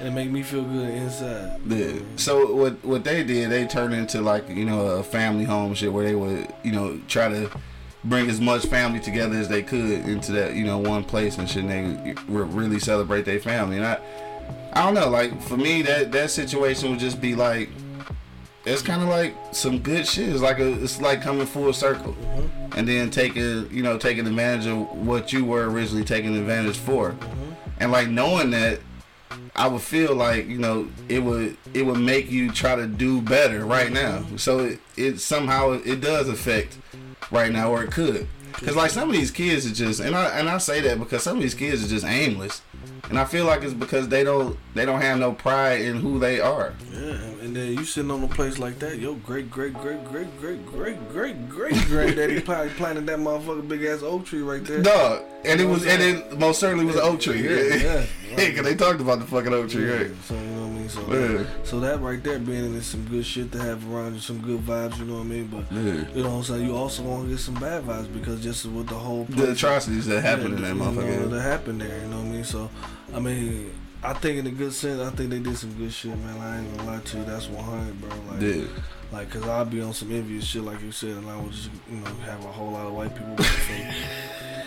[0.00, 1.60] it make me feel good inside.
[1.66, 1.94] Yeah.
[2.16, 5.92] So what what they did, they turned into like you know a family home shit
[5.92, 7.50] where they would you know try to
[8.04, 11.48] bring as much family together as they could into that you know one place and
[11.50, 11.64] shit.
[11.64, 13.76] And they really celebrate their family.
[13.78, 13.98] And I
[14.72, 15.08] I don't know.
[15.08, 17.68] Like for me, that that situation would just be like
[18.64, 20.28] it's kind of like some good shit.
[20.28, 22.14] It's like a it's like coming full circle.
[22.14, 22.78] Mm-hmm.
[22.78, 27.12] And then taking, you know, taking advantage of what you were originally taking advantage for,
[27.12, 27.52] mm-hmm.
[27.80, 28.80] and like knowing that
[29.56, 33.20] I would feel like you know it would it would make you try to do
[33.20, 34.18] better right now.
[34.18, 34.36] Mm-hmm.
[34.36, 36.78] So it, it somehow it does affect
[37.30, 38.28] right now, or it could.
[38.64, 41.22] Cause like some of these kids are just, and I and I say that because
[41.22, 42.60] some of these kids are just aimless,
[43.08, 46.18] and I feel like it's because they don't they don't have no pride in who
[46.18, 46.74] they are.
[46.92, 46.98] Yeah,
[47.42, 50.66] and then you sitting on a place like that, your great great great great great
[50.66, 54.82] great great great great granddaddy probably planted that motherfucking big ass oak tree right there.
[54.82, 57.42] Dog, and it was and it most certainly was an oak tree.
[57.42, 58.06] Yeah, yeah.
[58.38, 60.10] Yeah, cause they talked about the fucking oak tree, right?
[60.24, 60.34] So
[60.96, 61.28] you know what I mean.
[61.28, 61.42] So Yeah.
[61.42, 64.40] that, so that right there being in some good shit to have around you, some
[64.40, 64.98] good vibes.
[64.98, 65.46] You know what I mean.
[65.46, 66.04] But Yeah.
[66.14, 66.66] you know what I'm saying.
[66.66, 70.06] You also want to get some bad vibes because just with the whole The atrocities
[70.06, 71.30] that happened in that you know, motherfucker.
[71.30, 72.00] that happened there.
[72.02, 72.44] You know what I mean.
[72.44, 72.70] So
[73.14, 73.70] I mean.
[74.00, 76.38] I think in a good sense, I think they did some good shit, man.
[76.40, 77.24] I ain't gonna lie to you.
[77.24, 78.10] That's 100, bro.
[78.30, 78.62] Like, Yeah.
[79.10, 81.68] like, cause I'll be on some envious shit, like you said, and I would just,
[81.90, 83.86] you know, have a whole lot of white people me.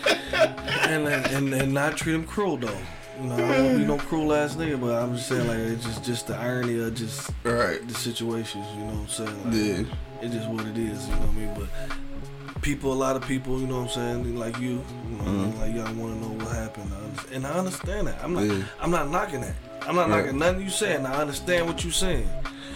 [0.34, 2.76] and, and and not treat them cruel though.
[3.22, 5.84] You know, I don't be no cruel ass nigga, but I'm just saying, like, it's
[5.84, 7.86] just just the irony of just Right.
[7.86, 8.66] the situations.
[8.74, 9.44] You know what I'm saying?
[9.44, 9.54] Like,
[9.88, 9.94] Yeah.
[10.22, 11.06] It's just what it is.
[11.08, 11.50] You know what I mean?
[11.56, 15.24] But people, a lot of people, you know what I'm saying, like you, you know,
[15.24, 15.52] mean?
[15.52, 15.60] Mm-hmm.
[15.60, 16.92] like y'all want to know what happened,
[17.32, 18.18] and I understand that.
[18.22, 18.62] I'm not, Yeah.
[18.80, 19.54] I'm not knocking that.
[19.82, 20.24] I'm not Right.
[20.24, 21.06] knocking nothing you saying.
[21.06, 22.28] I understand what you saying.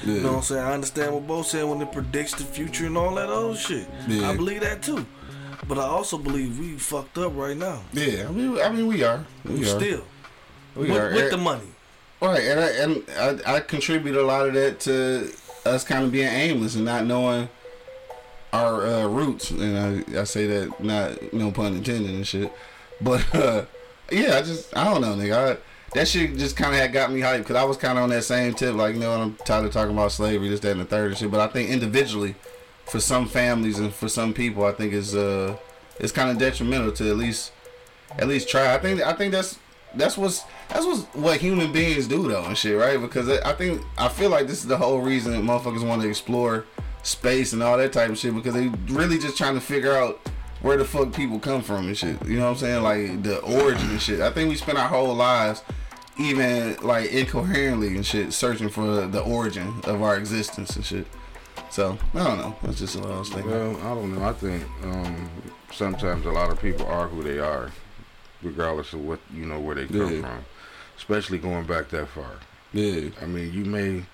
[0.05, 0.15] Yeah.
[0.15, 0.63] You know what I'm saying?
[0.65, 3.89] I understand what Bo said when it predicts the future and all that other shit.
[4.09, 4.31] Yeah.
[4.31, 5.07] I believe that too.
[5.69, 7.81] But I also believe we fucked up right now.
[7.93, 8.27] Yeah.
[8.29, 9.25] I mean, I mean, we are.
[9.45, 9.81] We, We are.
[9.81, 10.05] still
[10.77, 11.13] with, are.
[11.13, 11.67] with the money.
[12.21, 15.31] Right, and I, and I, I contribute a lot of that to
[15.67, 17.49] us kind of being aimless and not knowing
[18.53, 19.51] our uh, roots.
[19.51, 22.51] And I, I say that not no pun intended and shit,
[23.01, 23.67] but uh,
[24.11, 25.57] yeah, I just I don't know, nigga.
[25.57, 25.59] I,
[25.95, 28.11] that shit just kind of had got me hyped because I was kind of on
[28.11, 30.81] that same tip, like you know, I'm tired of talking about slavery, this, that, and
[30.81, 31.31] the third and shit.
[31.31, 32.35] But I think individually,
[32.87, 35.57] for some families and for some people, I think is uh,
[36.01, 37.53] it's kind of detrimental to at least
[38.19, 38.75] at least try.
[38.75, 39.59] I think I think that's
[39.97, 43.01] that's what's that's what's what human beings do though and shit, right?
[43.01, 46.09] Because I think I feel like this is the whole reason that motherfuckers want to
[46.09, 46.65] explore
[47.03, 50.21] space and all that type of shit because they really just trying to figure out
[50.63, 52.25] where the fuck people come from and shit.
[52.27, 52.83] You know what I'm saying?
[52.83, 54.21] Like the origin and shit.
[54.21, 55.63] I think we spend our whole lives
[56.19, 61.07] even like incoherently and shit searching for the origin of our existence and shit.
[61.71, 62.57] So I don't know.
[62.63, 63.51] That's just what I was thinking.
[63.51, 64.25] Well, I don't know.
[64.25, 65.31] I think um,
[65.73, 67.71] sometimes a lot of people are who they are,
[68.43, 70.21] regardless of what you know where they come Yeah.
[70.21, 70.45] from.
[70.97, 72.33] Especially going back that far.
[72.73, 73.11] Yeah.
[73.21, 74.05] I mean, you may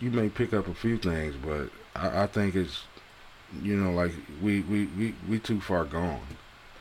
[0.00, 2.82] you may pick up a few things, but I, I think it's
[3.62, 6.20] you know like we we we we too far gone.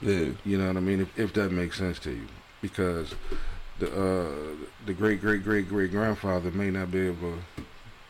[0.02, 0.30] Yeah.
[0.44, 1.02] You know what I mean?
[1.02, 2.28] If if that makes sense to you,
[2.62, 3.14] because
[3.80, 4.56] the uh
[4.86, 7.36] the great great great great grandfather may not be able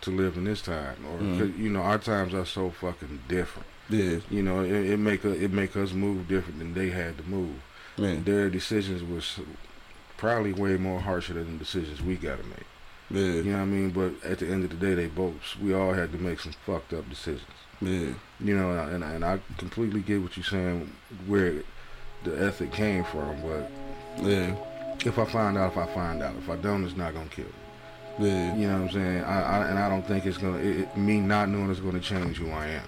[0.02, 1.18] to live in this time, or.
[1.18, 3.68] 'cause, you know our times are so fucking different.
[3.90, 4.18] Yeah.
[4.32, 7.24] You know, it, it make a, it make us move different than they had to
[7.24, 7.56] move.
[7.98, 8.24] Man.
[8.24, 9.40] Their decisions was
[10.18, 12.66] probably way more harsher than the decisions we got to make.
[13.10, 13.22] Yeah.
[13.42, 13.90] You know what I mean?
[13.92, 16.54] But at the end of the day, they both we all had to make some
[16.66, 17.44] fucked up decisions.
[17.82, 18.10] Yeah.
[18.40, 20.92] You know, and I, and, I- and I completely get what you're saying
[21.28, 21.54] where
[22.24, 23.42] the ethic came from.
[23.42, 23.72] But
[24.22, 24.56] Yeah.
[25.06, 27.46] if I find out, if I find out, if I don't, it's not gonna kill
[27.46, 27.52] me.
[28.28, 28.56] Yeah.
[28.56, 29.24] You know what I'm saying?
[29.24, 32.00] I, I and I don't think it's gonna it, it- me not knowing it's gonna
[32.00, 32.84] change who I am.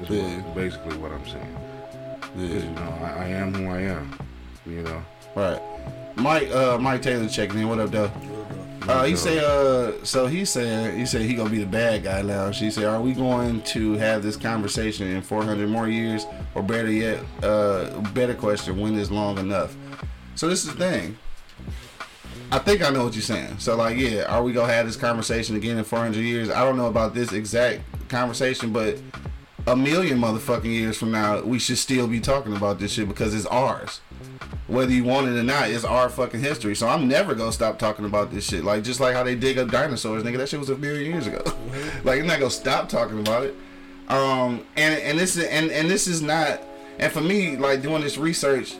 [0.00, 0.22] Is Yeah.
[0.42, 1.56] what, basically what I'm saying.
[2.36, 2.58] Yeah.
[2.64, 4.18] you know, I, I am who I am.
[4.66, 5.04] You know.
[5.34, 5.60] Right.
[6.16, 7.68] Mike uh Mike Taylor checking in.
[7.68, 8.10] What up, though?
[8.88, 12.02] Uh, he So- say, uh, so he said, he said he gonna be the bad
[12.02, 12.50] guy now.
[12.50, 16.90] She said, are we going to have this conversation in 400 more years, or better
[16.90, 19.76] yet, uh, better question, when is long enough?
[20.34, 21.16] So this is the thing.
[22.50, 23.54] I think I know what you're saying.
[23.58, 26.50] So like, yeah, are we gonna have this conversation again in 400 years?
[26.50, 28.98] I don't know about this exact conversation, but
[29.68, 33.32] a million motherfucking years from now, we should still be talking about this shit because
[33.32, 34.00] it's ours
[34.66, 36.74] whether you want it or not, it's our fucking history.
[36.74, 38.64] So I'm never gonna stop talking about this shit.
[38.64, 40.38] Like just like how they dig up dinosaurs, nigga.
[40.38, 41.42] That shit was a million years ago.
[42.04, 43.54] like I'm not gonna stop talking about it.
[44.08, 46.60] Um, and and this is and and this is not.
[46.98, 48.74] And for me, like doing this research,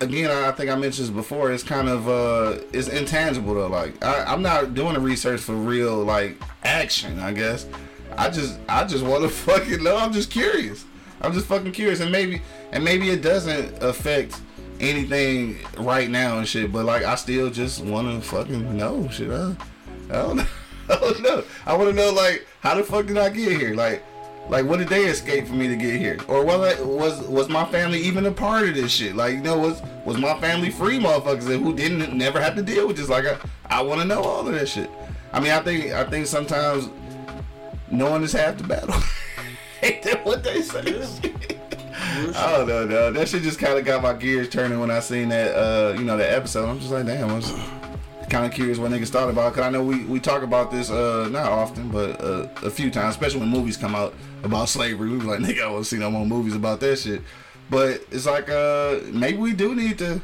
[0.00, 1.52] again, I think I mentioned this before.
[1.52, 3.68] It's kind of uh, it's intangible though.
[3.68, 7.18] Like I, I'm not doing the research for real like action.
[7.18, 7.66] I guess
[8.16, 9.96] I just I just want to fucking know.
[9.96, 10.84] I'm just curious.
[11.20, 12.42] I'm just fucking curious, and maybe
[12.72, 14.40] and maybe it doesn't affect
[14.80, 16.72] anything right now and shit.
[16.72, 19.30] But like I still just want to fucking know shit.
[19.30, 19.56] I,
[20.10, 20.46] I don't know.
[20.88, 21.44] I don't know.
[21.66, 23.74] I want to know like how the fuck did I get here?
[23.74, 24.04] Like.
[24.46, 27.64] Like what did they escape for me to get here, or was was was my
[27.64, 29.16] family even a part of this shit?
[29.16, 32.62] Like you know was was my family free motherfuckers and who didn't never have to
[32.62, 33.08] deal with this?
[33.08, 33.38] Like I
[33.70, 34.90] I want to know all of that shit.
[35.32, 36.90] I mean I think I think sometimes
[37.90, 38.94] knowing is half the battle.
[39.82, 40.82] Ain't that what they say?
[42.14, 43.14] I don't know, dog.
[43.14, 46.04] That shit just kind of got my gears turning when I seen that, uh, you
[46.04, 46.68] know, that episode.
[46.68, 47.52] I'm just like, damn, I was
[48.30, 49.54] kind of curious what niggas thought about.
[49.54, 52.90] Cause I know we, we talk about this, uh, not often, but uh, a few
[52.90, 55.10] times, especially when movies come out about slavery.
[55.10, 57.22] We be like, nigga, I want to see no more movies about that shit.
[57.70, 60.20] But it's like, uh, maybe we do need to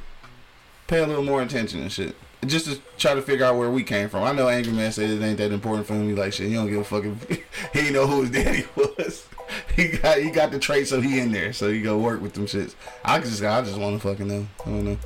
[0.87, 2.15] pay a little more attention and shit.
[2.47, 4.25] Just to try to figure out where we came from.
[4.25, 5.95] I know Angry Man said it ain't that important for.
[5.95, 6.49] He like shit.
[6.49, 7.21] He don't give a fucking.
[7.75, 9.27] he know who his daddy was.
[9.77, 11.53] He got he got the trait, so he in there.
[11.53, 12.75] So he go work with them shits.
[13.05, 14.47] I just I just want to fucking know.
[14.67, 14.99] I don't know.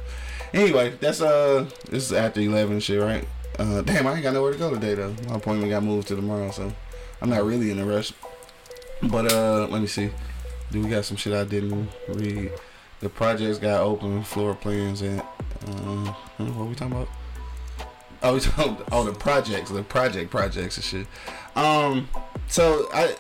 [0.53, 3.27] Anyway, that's uh this is after eleven shit, right?
[3.59, 5.15] Uh, damn, I ain't got nowhere to go today though.
[5.29, 6.73] My appointment got moved to tomorrow, so
[7.23, 8.13] I'm not really in a rush.
[9.03, 10.11] But uh, let me see.
[10.71, 12.53] Do we got some shit I didn't read?
[13.01, 17.09] The projects got open floor plans and uh, what we talking about?
[18.23, 21.07] Oh, we talking oh the projects, the project projects and shit.
[21.55, 22.09] Um,
[22.49, 23.15] so I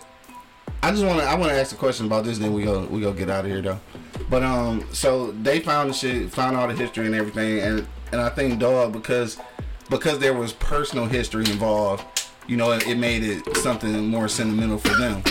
[0.82, 2.38] I just want to I want to ask a question about this.
[2.38, 3.80] Then we go we go get out of here though.
[4.28, 8.20] But um, so they found the shit, found all the history and everything, and and
[8.20, 9.38] I think dog because
[9.90, 14.78] because there was personal history involved, you know, it, it made it something more sentimental
[14.78, 15.22] for them,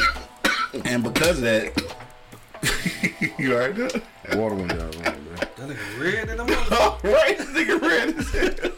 [0.85, 4.03] and because of that, you alright?
[4.35, 5.22] Water went.
[5.55, 6.55] That nigga red in the mother.
[6.71, 8.15] Oh, right, this nigga red.
[8.17, 8.71] as hell.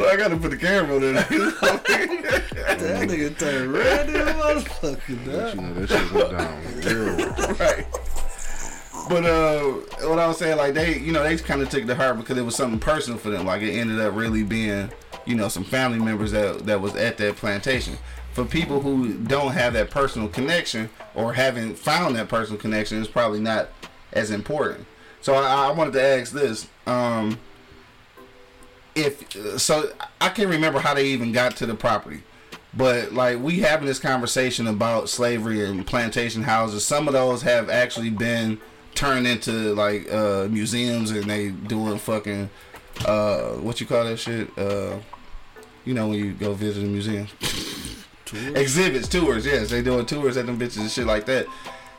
[0.00, 1.12] No, I gotta put the camera on there.
[1.14, 5.24] That nigga turned red in the motherfucker.
[5.24, 5.54] But dog.
[5.54, 6.62] you know that shit went down
[7.46, 7.56] real.
[7.56, 7.86] right.
[9.08, 9.62] But uh,
[10.08, 12.16] what I was saying, like they, you know, they kind of took it to heart
[12.18, 13.46] because it was something personal for them.
[13.46, 14.90] Like it ended up really being,
[15.26, 17.98] you know, some family members that that was at that plantation.
[18.32, 23.08] For people who don't have that personal connection or haven't found that personal connection, it's
[23.08, 23.68] probably not
[24.12, 24.86] as important.
[25.26, 27.40] So I, I wanted to ask this: um,
[28.94, 32.22] if so, I can't remember how they even got to the property.
[32.72, 37.68] But like we having this conversation about slavery and plantation houses, some of those have
[37.68, 38.60] actually been
[38.94, 42.48] turned into like uh museums and they doing fucking
[43.04, 44.56] uh what you call that shit?
[44.56, 44.98] Uh
[45.84, 47.26] you know when you go visit a museum.
[48.54, 51.48] Exhibits, tours, yes, they doing tours at them bitches and shit like that.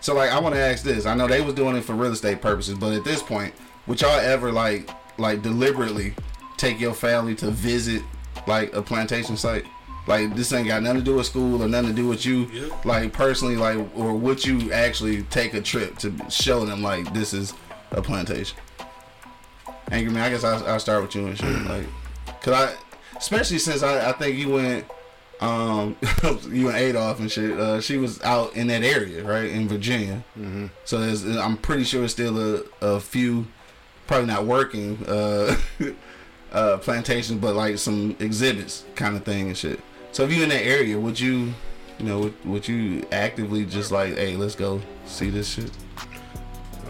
[0.07, 1.05] So like I wanna ask this.
[1.05, 3.53] I know they was doing it for real estate purposes, but at this point,
[3.87, 6.13] would y'all ever like like deliberately
[6.55, 8.01] take your family to visit
[8.47, 9.65] like a plantation site?
[10.07, 12.45] Like this ain't got nothing to do with school or nothing to do with you,
[12.45, 12.85] Yep.
[12.85, 17.33] like personally, like or would you actually take a trip to show them like this
[17.33, 17.53] is
[17.91, 18.57] a plantation?
[19.91, 21.85] Angry man, I guess I'll, I'll start with you and shit, like,
[22.39, 24.85] cause I, especially since I, I think you went
[25.39, 25.95] um,
[26.49, 27.59] you and Adolf and shit.
[27.59, 30.23] Uh, she was out in that area, right in Virginia.
[30.35, 33.47] hmm So there's, I'm pretty sure it's still a, a few,
[34.07, 35.55] probably not working uh,
[36.51, 39.79] uh, plantations, but like some exhibits kind of thing and shit.
[40.11, 41.53] So if you in that area, would you,
[41.99, 45.69] you know, would, would you actively just like, hey, let's go see this shit?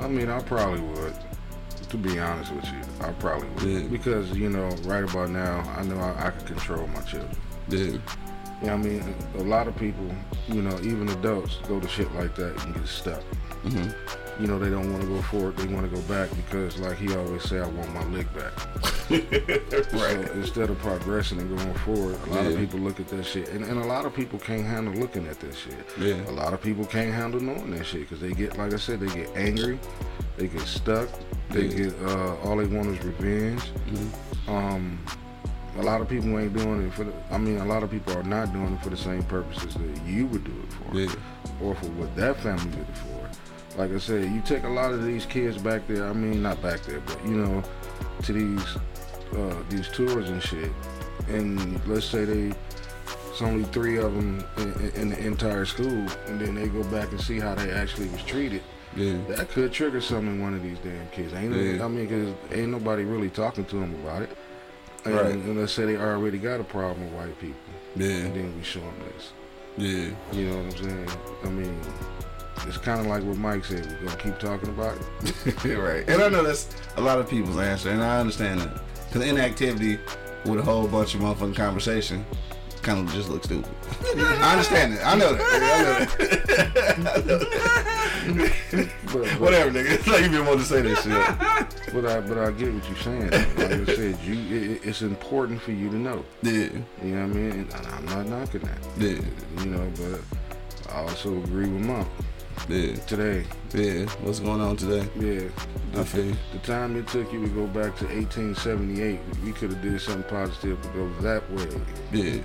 [0.01, 1.13] I mean, I probably would.
[1.89, 3.87] To be honest with you, I probably would Yeah.
[3.87, 7.31] because you know, right about now, I know I, I can control my children.
[7.69, 7.97] Yeah,
[8.61, 9.15] You know what I mean?
[9.37, 10.09] A lot of people,
[10.47, 13.21] you know, even adults go to shit like that and get stuck.
[13.63, 13.89] hmm
[14.41, 16.97] You know, they don't want to go forward, they want to go back because, like
[16.97, 18.53] he always say, I want my lick back.
[19.93, 20.25] Right.
[20.27, 23.47] So instead of progressing and going forward, a lot of people look at that shit.
[23.49, 25.73] And, and a lot of people can't handle looking at that shit.
[25.97, 26.29] Yeah.
[26.29, 28.99] A lot of people can't handle knowing that shit because they get, like I said,
[28.99, 29.79] they get angry,
[30.35, 31.07] they get stuck,
[31.51, 31.77] they Yeah.
[31.89, 33.61] get, uh, all they want is revenge.
[33.89, 34.49] Mhm.
[34.49, 34.99] Um,
[35.77, 38.13] a lot of people ain't doing it for the, I mean, a lot of people
[38.17, 41.15] are not doing it for the same purposes that you would do it for Yeah,
[41.61, 43.77] or for what that family did it for.
[43.79, 46.07] Like I said, you take a lot of these kids back there.
[46.07, 47.63] I mean, not back there, but you know,
[48.23, 48.77] to these
[49.35, 50.71] uh, these tours and shit.
[51.27, 52.55] And let's say they,
[53.29, 57.11] it's only three of them in, in the entire school, and then they go back
[57.11, 58.63] and see how they actually was treated.
[58.95, 61.33] yeah, That could trigger something in one of these damn kids.
[61.33, 61.85] Ain't no- Yeah.
[61.85, 64.29] I mean, cause ain't nobody really talking to them about it.
[65.07, 65.25] And, Right.
[65.33, 67.55] and let's say they already got a problem with white people,
[67.95, 69.31] yeah, and then we show them this.
[69.77, 70.09] yeah.
[70.37, 71.09] You know what I'm saying?
[71.43, 71.81] I mean,
[72.67, 73.85] it's kind of like what Mike said.
[74.01, 75.63] We're gonna keep talking about it.
[75.77, 76.07] right.
[76.09, 78.81] And I know that's a lot of people's answer, and I understand that.
[79.07, 79.99] Because inactivity
[80.45, 82.25] with a whole bunch of motherfucking conversation
[82.87, 83.69] kind of just look stupid.
[84.15, 85.01] I understand it.
[85.05, 85.43] I know that.
[85.51, 87.47] I know that.
[89.07, 89.91] But, but, Whatever, nigga.
[89.91, 91.13] It's like you been wanting to say this shit.
[91.93, 93.31] but I but I get what you're saying.
[93.31, 96.25] Like I said, you it, it's important for you to know.
[96.41, 97.69] Yeah, You know what I mean?
[97.73, 98.77] And I'm not knocking that.
[98.97, 99.21] yeah,
[99.63, 102.05] You know, but I also agree with Mom
[102.69, 103.45] yeah, today.
[103.73, 104.05] yeah.
[104.21, 105.07] What's going on today?
[105.19, 105.49] Yeah,
[105.93, 106.35] I the, feel you.
[106.53, 110.23] the time it took you to go back to 1878, we could have did something
[110.23, 111.67] positive to go that way.
[112.11, 112.41] Yeah,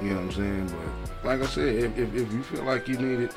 [0.00, 0.72] You know what I'm saying?
[1.22, 3.34] But like I said, if, if, if you feel like you need it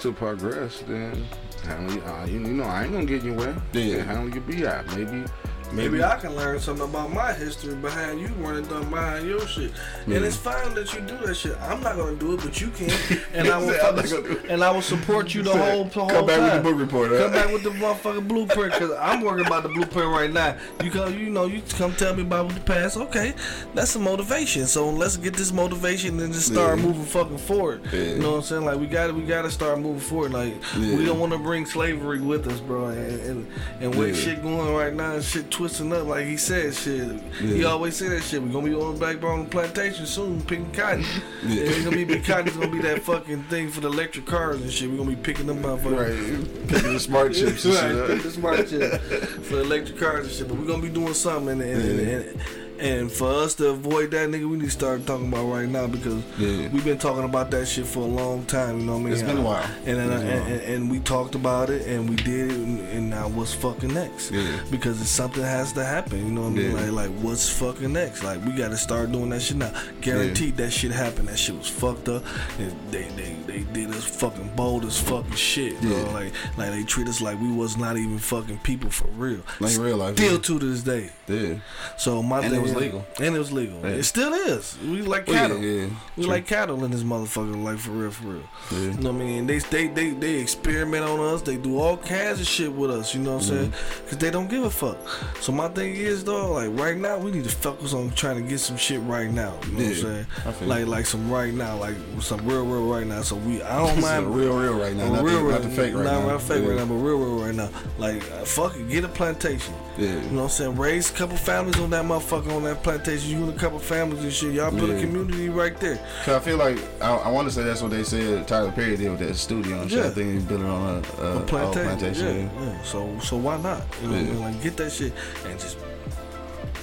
[0.00, 1.24] to progress, then
[1.64, 3.54] your, uh, you, you know, I ain't gonna get way.
[3.72, 4.02] Yeah.
[4.04, 4.96] handle your BI.
[4.96, 5.24] Maybe,
[5.72, 9.72] Maybe I can learn something about my history behind you running done behind your shit.
[10.06, 10.24] And mm-hmm.
[10.24, 11.56] it's fine that you do that shit.
[11.60, 12.90] I'm not gonna do it, but you can.
[13.34, 15.52] And I will Said, "I'm fucking- gonna do it." and I will support you the
[15.52, 16.44] Said, whole the whole Come back time.
[16.44, 17.10] with the book report.
[17.10, 17.18] Huh?
[17.24, 20.56] Come back with the motherfucking blueprint because I'm working about the blueprint right now.
[20.82, 22.96] You come, you know, you come tell me about the past.
[22.96, 23.34] Okay,
[23.74, 24.66] that's a motivation.
[24.66, 26.84] So let's get this motivation and just start Yeah.
[26.86, 27.82] moving fucking forward.
[27.92, 28.00] Yeah.
[28.00, 28.64] You know what I'm saying?
[28.64, 30.32] Like we got to we got to start moving forward.
[30.32, 30.96] Like Yeah.
[30.96, 32.86] we don't want to bring slavery with us, bro.
[32.86, 33.46] And and,
[33.80, 36.06] and with shit going right now, shit twisting up.
[36.06, 37.20] Like he said, shit.
[37.40, 38.40] He always say that shit.
[38.40, 41.04] We're gonna be on the back on the plantation soon, picking cotton.
[41.44, 41.62] Yeah.
[41.62, 42.46] It's gonna be big cotton.
[42.46, 44.88] It's gonna be that fucking thing for the electric cars and shit.
[44.88, 46.38] We're gonna be picking them motherfuckers.
[46.38, 48.06] Right, picking the smart chips and Right, shit.
[48.06, 48.22] pick huh?
[48.22, 49.00] the smart chip
[49.46, 50.48] for electric cars and shit.
[50.48, 52.40] But we're gonna be doing something, and and, and, and,
[52.80, 55.86] and for us to avoid that, nigga, we need to start talking about right now
[55.86, 56.68] because Yeah.
[56.68, 58.80] we've been talking about that shit for a long time.
[58.80, 59.12] You know what I mean?
[59.12, 59.64] It's been a while.
[59.84, 62.56] And and, It's been a and, and, we talked about it, and we did it,
[62.56, 64.30] and, and now what's fucking next?
[64.30, 64.60] Yeah.
[64.70, 66.24] Because it's something has to happen.
[66.24, 66.76] You know what I mean?
[66.76, 66.90] Yeah.
[66.90, 68.22] Like like what's fucking next?
[68.22, 69.72] Like we got to start doing that shit now.
[70.00, 71.28] Guaranteed that shit happened.
[71.28, 72.22] That shit was fucked up.
[72.58, 75.90] And they they they did us fucking bold as fucking shit, bro.
[75.90, 76.12] Yeah.
[76.12, 79.42] Like like they treat us like we was not even fucking people for real.
[79.60, 80.16] Like real life.
[80.16, 80.38] Still yeah.
[80.38, 81.10] to this day.
[81.26, 81.54] Yeah.
[81.96, 83.06] So my thing was legal.
[83.20, 83.80] And it was legal.
[83.80, 83.88] Yeah.
[83.96, 84.78] It still is.
[84.82, 85.58] We like Oh, yeah, cattle.
[85.62, 85.88] yeah.
[86.16, 86.32] We True.
[86.32, 88.42] like cattle in this motherfucker, like for real, for real.
[88.72, 89.46] You know what I mean?
[89.46, 91.42] They they they they experiment on us.
[91.42, 93.14] They do all kinds of shit with us.
[93.14, 93.70] You know what I'm saying?
[93.72, 94.04] Mm-hmm.
[94.04, 94.98] Because they don't give a fuck.
[95.40, 98.48] So my thing is though, like right now, we need to focus on trying to
[98.48, 99.58] get some shit right now.
[99.66, 100.68] You know what I'm saying?
[100.68, 103.22] Like like some right now, like some real real right now.
[103.22, 105.12] So we I don't mind real, real right now.
[105.12, 106.26] Not, real, the, not the fake right not now.
[106.28, 107.70] Not the fake right now, but real, real right now.
[107.98, 109.74] Like, uh, fuck it, get a plantation.
[109.96, 110.14] Yeah.
[110.14, 110.76] You know what I'm saying?
[110.76, 113.30] Raise a couple families on that motherfucker on that plantation.
[113.30, 114.52] You and a couple families and shit.
[114.54, 115.96] Y'all build a community right there.
[116.24, 118.46] Cause I feel like I, I want to say that's what they said.
[118.46, 120.00] Tyler Perry did with that studio and shit.
[120.00, 120.06] Yeah.
[120.06, 121.86] I think he built it on a, a, A plantation.
[121.98, 122.50] plantation.
[122.54, 122.82] yeah, yeah.
[122.82, 123.82] So so why not?
[124.02, 124.38] You know Yeah.
[124.46, 125.12] Like get that shit
[125.46, 125.78] and just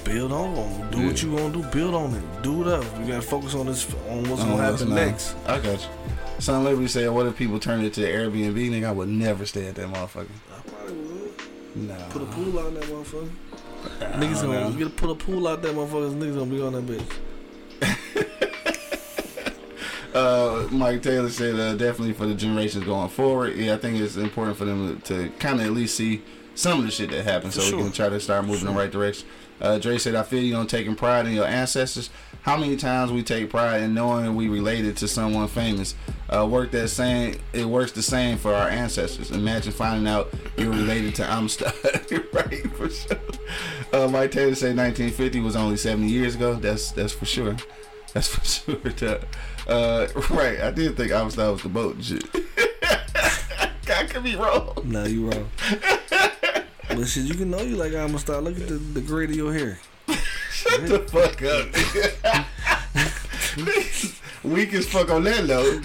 [0.04, 0.90] build on it.
[0.92, 1.62] Do what you gonna do.
[1.70, 2.42] Build on it.
[2.42, 2.84] Do it up.
[3.00, 5.36] You gotta focus on this on what's gonna happen next.
[5.46, 5.88] I got you.
[6.38, 8.54] Son Liberty said, "What if people turned it to Airbnb?
[8.70, 10.28] Nigga, I would never stay at that motherfucker.
[10.54, 11.32] I probably would.
[11.76, 12.08] Nah.
[12.10, 13.28] Put a pool out in that motherfucker.
[14.00, 16.14] Niggas gonna get a, put a pool out there, motherfuckers.
[16.14, 18.12] Niggas gonna be on that bitch.
[20.16, 23.54] Uh, Mike Taylor said, uh, definitely for the generations going forward.
[23.54, 26.22] Yeah, I think it's important for them to, to kind of at least see
[26.54, 27.76] some of the shit that happened, so sure.
[27.76, 29.28] we can try to start moving in the right direction.
[29.60, 32.08] Uh, Dre said, "I feel you on taking pride in your ancestors.
[32.40, 35.94] How many times we take pride in knowing we related to someone famous?
[36.28, 37.38] Uh, work that same.
[37.52, 39.30] It works the same for our ancestors.
[39.30, 41.72] Imagine finding out you're related to Amistad.
[42.32, 43.18] right, for sure.
[43.92, 46.54] Uh, Mike Taylor said 1950 was only 70 years ago.
[46.54, 47.56] That's that's for sure.
[48.12, 49.20] That's for sure.
[49.68, 52.24] Uh, right, I did think Amistad was the boat and shit.
[53.88, 54.72] I could be wrong.
[54.84, 55.48] No, you wrong.
[56.88, 58.42] but shit, you can know you like start.
[58.42, 59.78] Look at the, the grade of your hair.
[60.50, 61.66] Shut the fuck up.
[64.42, 65.84] Weak as fuck on that note.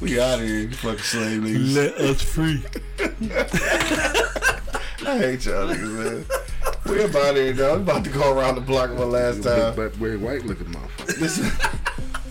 [0.00, 1.74] We out of here, you fucking slave niggas.
[1.74, 2.62] Let us free.
[5.08, 6.24] I hate y'all niggas, man.
[6.86, 7.74] We about here, though.
[7.74, 9.74] I'm about to go around the block one last time.
[9.74, 11.18] But, but very white looking motherfucker.
[11.18, 11.38] This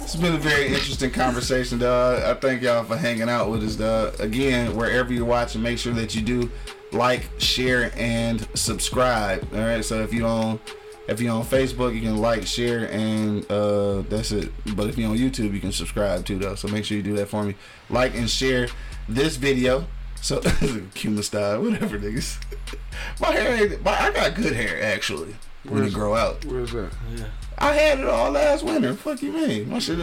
[0.05, 2.21] it's been a very interesting conversation, dog.
[2.21, 4.19] I thank y'all for hanging out with us, dog.
[4.19, 6.51] Again, wherever you're watching, make sure that you do
[6.91, 9.47] like, share, and subscribe.
[9.53, 9.83] All right.
[9.83, 10.59] So if you on
[11.07, 14.51] if you're on Facebook, you can like, share, and uh, that's it.
[14.75, 16.55] But if you're on YouTube, you can subscribe too, though.
[16.55, 17.55] So make sure you do that for me.
[17.89, 18.67] Like and share
[19.07, 19.85] this video.
[20.21, 20.41] So
[20.95, 22.41] Cuban style, whatever, niggas.
[23.19, 25.35] My hair, ain't, my, I got good hair actually.
[25.63, 26.91] When it grow out, Where's that?
[27.15, 27.25] Yeah.
[27.57, 28.93] I had it all last winter.
[28.93, 29.69] Fuck you, mean?
[29.69, 29.97] My shit.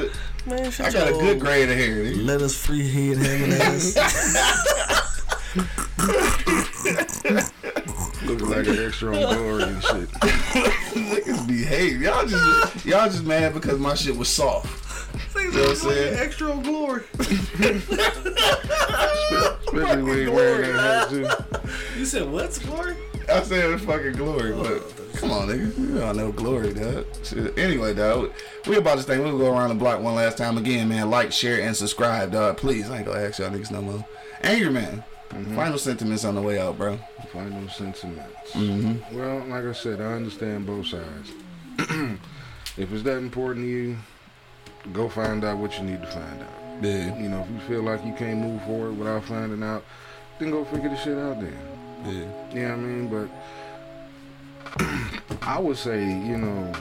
[0.46, 2.04] Man, I got a good grade of hair.
[2.04, 2.24] nigga.
[2.24, 3.94] Let us free head having ass.
[8.32, 10.08] Looking like an extra on glory and shit.
[10.10, 12.00] Niggas behave.
[12.00, 14.78] Y'all just y'all just mad because my shit was soft.
[15.36, 16.18] You know what I'm saying?
[16.18, 17.02] Extra on glory.
[17.18, 17.78] Especially
[20.02, 21.28] when you wearing that hat too.
[21.98, 22.96] You said what's glory?
[23.28, 24.82] I said it's fucking glory, but oh,
[25.14, 25.78] come on, nigga.
[25.78, 27.06] You all know glory, dog.
[27.22, 27.56] Shit.
[27.58, 28.32] Anyway, dog,
[28.66, 29.22] we about this thing.
[29.22, 31.10] We'll go around the block one last time again, man.
[31.10, 32.56] Like, share, and subscribe, dog.
[32.56, 34.04] Please, I ain't gonna ask y'all niggas no more.
[34.42, 35.04] Angry man.
[35.54, 36.98] Final sentiments on the way out, bro.
[37.32, 38.50] Final sentiments.
[38.52, 39.16] Mm-hmm.
[39.16, 41.32] Well, like I said, I understand both sides.
[42.76, 43.96] if it's that important to you,
[44.92, 46.48] go find out what you need to find out.
[46.82, 49.84] Yeah, You know, if you feel like you can't move forward without finding out,
[50.38, 51.56] then go figure the shit out then.
[52.04, 52.12] yeah,
[52.54, 53.08] You know what I mean?
[53.08, 53.28] But
[55.42, 56.72] I would say, you know,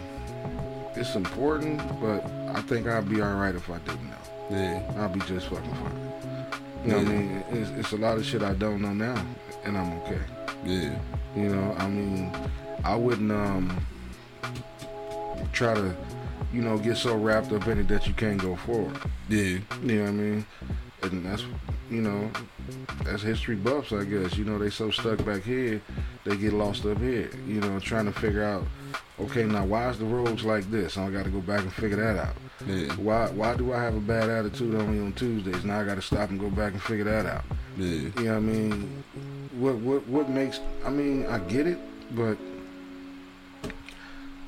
[0.95, 2.25] it's important, but
[2.55, 4.17] I think I'd be alright if I didn't know.
[4.49, 6.10] yeah, I'd be just fucking fine.
[6.83, 7.43] You know what I mean?
[7.51, 9.23] It's, it's a lot of shit I don't know now,
[9.63, 10.19] and I'm okay.
[10.65, 10.97] yeah,
[11.35, 12.31] You know, I mean,
[12.83, 13.85] I wouldn't um
[15.53, 15.95] try to,
[16.53, 18.97] you know, get so wrapped up in it that you can't go forward.
[19.29, 20.45] yeah, You know what I mean?
[21.03, 21.43] And that's,
[21.89, 22.31] you know,
[23.03, 24.37] that's history buffs, I guess.
[24.37, 25.81] You know, they so stuck back here,
[26.25, 27.29] they get lost up here.
[27.47, 28.63] You know, trying to figure out,
[29.19, 30.97] okay, now why is the roads like this?
[30.97, 32.35] I got to go back and figure that out.
[32.67, 35.63] Yeah, Why why do I have a bad attitude only on Tuesdays?
[35.63, 37.43] Now I got to stop and go back and figure that out.
[37.77, 39.03] yeah, You know what I mean?
[39.57, 40.59] What what what makes?
[40.85, 41.79] I mean, I get it,
[42.15, 42.37] but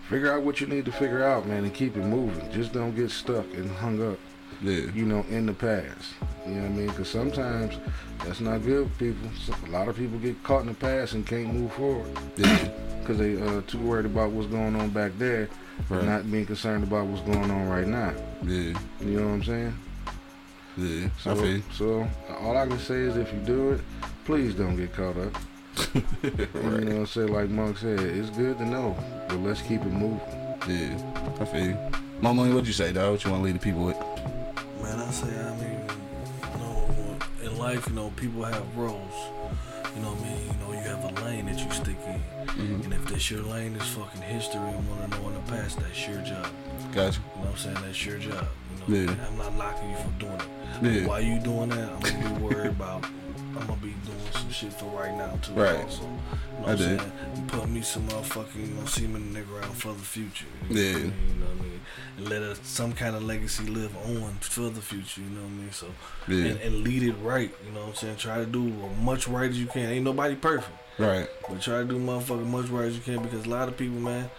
[0.10, 2.52] figure out what you need to figure out, man, and keep it moving.
[2.52, 4.20] Just don't get stuck and hung up,
[4.62, 6.14] yeah, you know, in the past.
[6.46, 6.88] You know what I mean?
[6.88, 7.76] Because sometimes
[8.26, 9.30] that's not good for people.
[9.68, 12.08] A lot of people get caught in the past and can't move forward
[12.38, 15.50] yeah, because they uh, too worried about what's going on back there,
[15.90, 16.00] Right.
[16.00, 18.14] and not being concerned about what's going on right now.
[18.44, 19.74] yeah, You know what I'm saying?
[20.78, 21.08] yeah.
[21.08, 22.08] I So, feel so
[22.40, 23.82] all I can say is if you do it,
[24.26, 25.36] please don't get caught up.
[25.94, 26.84] And, You right.
[26.84, 28.96] know, say like Monk said, it's good to know,
[29.28, 30.20] but let's keep it moving.
[30.68, 30.96] Yeah,
[31.42, 31.78] I feel you.
[32.22, 33.12] Mama, what'd you say, dog?
[33.12, 33.98] What you want to leave the people with?
[34.82, 35.80] Man, I say, I mean,
[36.54, 39.14] you know, in life, you know, people have roles.
[39.96, 40.46] You know what I mean?
[40.48, 42.20] You know, you have a lane that you stick in.
[42.48, 42.84] Mm-hmm.
[42.86, 45.80] And if this your lane is fucking history and want to know in the past,
[45.80, 46.48] that's your job.
[46.92, 47.20] Gotcha.
[47.36, 47.78] You know what I'm saying?
[47.86, 48.48] That's your job.
[48.88, 49.28] You know, Yeah.
[49.28, 51.02] I'm not knocking you for doing it.
[51.02, 51.08] Yeah.
[51.08, 53.06] While you doing that, I'm gonna be worried about.
[53.56, 55.54] I'm gonna be doing some shit for right now too.
[55.54, 55.84] Right.
[55.84, 57.00] Also, you know I what I'm did.
[57.00, 57.12] saying?
[57.48, 60.46] Put me some motherfucking, you know, semen in the ground for the future.
[60.70, 60.92] You Yeah.
[60.94, 61.14] Know I mean?
[61.28, 61.80] You know what I mean?
[62.18, 65.22] And let us, some kind of legacy live on for the future.
[65.22, 65.72] You know what I mean?
[65.72, 65.88] So,
[66.28, 66.46] Yeah.
[66.46, 67.52] and, and lead it right.
[67.66, 68.18] You know what I'm saying?
[68.18, 69.90] Try to do as much right as you can.
[69.90, 70.76] Ain't nobody perfect.
[71.00, 71.28] Right.
[71.50, 74.00] But try to do motherfucking much right as you can because a lot of people,
[74.00, 74.30] man,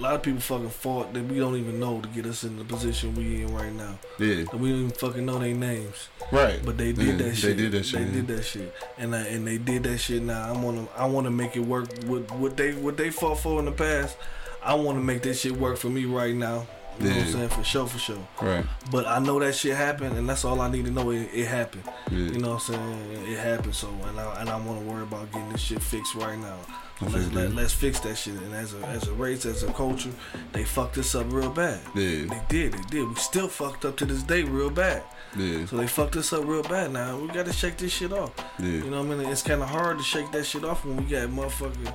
[0.00, 2.56] a lot of people fucking fought that we don't even know to get us in
[2.56, 3.98] the position we in right now.
[4.18, 4.44] Yeah.
[4.44, 6.08] That we don't even fucking know their names.
[6.32, 6.58] Right.
[6.64, 7.56] But they did Yeah, that they shit.
[7.56, 8.12] They did that shit, They yeah.
[8.12, 8.74] did that shit.
[8.96, 10.50] And I, and they did that shit now.
[10.50, 13.66] I'm gonna I wanna make it work with what they what they fought for in
[13.66, 14.16] the past.
[14.62, 16.66] I wanna make that shit work for me right now.
[16.98, 17.48] You know what I'm saying?
[17.48, 18.28] For sure, for sure.
[18.42, 18.64] Right.
[18.90, 21.10] But I know that shit happened, and that's all I need to know.
[21.10, 21.84] It, it happened.
[22.10, 22.18] Yeah.
[22.18, 23.32] You know what I'm saying?
[23.32, 23.74] It happened.
[23.74, 26.58] So, and I and I want to worry about getting this shit fixed right now.
[27.02, 28.34] Let's let, let's fix that shit.
[28.34, 30.10] And as a as a race, as a culture,
[30.52, 31.80] they fucked us up real bad.
[31.94, 32.26] Yeah.
[32.26, 32.72] They did.
[32.74, 33.08] They did.
[33.08, 35.02] We still fucked up to this day real bad.
[35.36, 35.64] Yeah.
[35.64, 36.92] So they fucked us up real bad.
[36.92, 38.32] Now we got to shake this shit off.
[38.58, 38.66] Yeah.
[38.66, 39.28] You know what I mean?
[39.28, 41.94] It's kind of hard to shake that shit off when we got motherfucking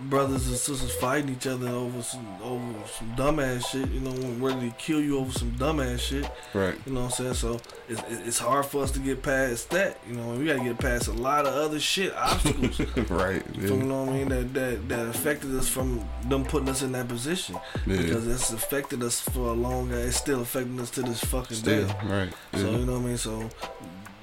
[0.00, 3.88] brothers and sisters fighting each other over some over some dumbass shit.
[3.90, 6.28] You know, when ready to kill you over some dumbass shit.
[6.54, 6.74] Right.
[6.86, 7.34] You know what I'm saying?
[7.34, 9.98] So it's it's hard for us to get past that.
[10.08, 12.80] You know, we got to get past a lot of other shit obstacles.
[13.10, 13.42] right.
[13.54, 13.68] Yeah.
[13.68, 14.28] you know what I mean?
[14.28, 17.56] That, that that affected us from them putting us in that position.
[17.86, 17.98] Yeah.
[17.98, 21.86] Because it's affected us for a long It's still affecting us to this fucking Still.
[21.86, 21.94] day.
[22.04, 22.32] Right.
[22.54, 23.16] So you know what I mean.
[23.18, 23.48] So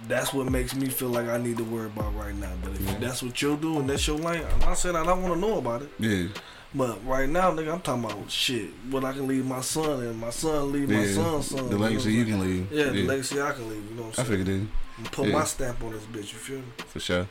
[0.10, 2.51] that's what makes me feel like I need to worry about right now.
[2.62, 2.97] But if Yeah.
[2.99, 5.57] that's what you're doing, that's your lane, I'm not saying I don't want to know
[5.60, 5.89] about it.
[5.99, 6.28] Yeah.
[6.76, 8.70] But right now, nigga, I'm talking about shit.
[8.91, 11.70] What I can leave my son and my son leave my son's son.
[11.70, 12.68] The legacy you I'm can leave.
[12.70, 12.86] saying?
[12.88, 13.89] Yeah, the legacy I can leave.
[13.89, 14.39] You know what I I'm saying?
[14.45, 14.62] figured
[15.03, 15.12] it.
[15.12, 15.34] Put yeah.
[15.34, 16.34] my stamp on this bitch.
[16.34, 16.64] You feel me?
[16.88, 17.28] for sure.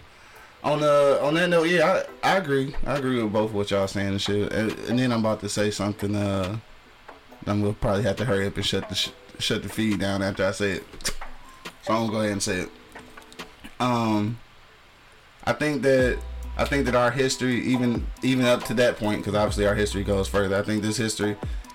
[0.65, 2.75] On uh on that note, yeah, I, I agree.
[2.85, 4.53] I agree with both what y'all saying and shit.
[4.53, 6.17] And, and then I'm about to say something.
[6.17, 6.59] Uh,
[7.47, 10.21] I'm gonna probably have to hurry up and shut the sh- shut the feed down
[10.23, 10.85] after I say it.
[11.89, 12.71] So I'm gonna go ahead and say it.
[13.81, 14.39] Um,
[15.45, 16.19] I think that
[16.59, 20.05] I think that our history, even even up to that point, because obviously our history
[20.05, 20.55] goes further.
[20.55, 21.35] I think this history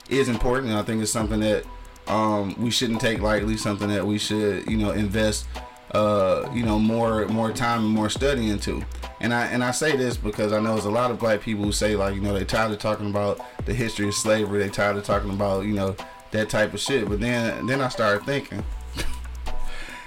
[0.09, 1.65] is important, and I think it's something that
[2.05, 3.57] um, we shouldn't take lightly.
[3.57, 5.47] Something that we should, you know, invest,
[5.93, 8.85] uh, you know, more more time and more study into.
[9.19, 11.63] And I and I say this because I know there's a lot of black people
[11.63, 14.59] who say like, you know, they tired of talking about the history of slavery.
[14.59, 15.95] They tired of talking about, you know,
[16.29, 17.09] that type of shit.
[17.09, 18.63] But then then I started thinking,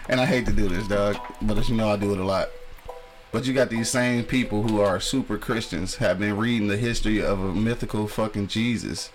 [0.09, 2.25] and I hate to do this, dog, but as you know, I do it a
[2.25, 2.49] lot.
[3.33, 7.23] But you got these same people who are super Christians have been reading the history
[7.23, 9.11] of a mythical fucking Jesus.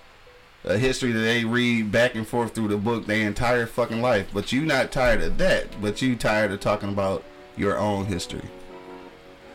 [0.63, 4.27] A history that they read back and forth through the book their entire fucking life.
[4.31, 7.23] But you not tired of that, but you tired of talking about
[7.57, 8.43] your own history.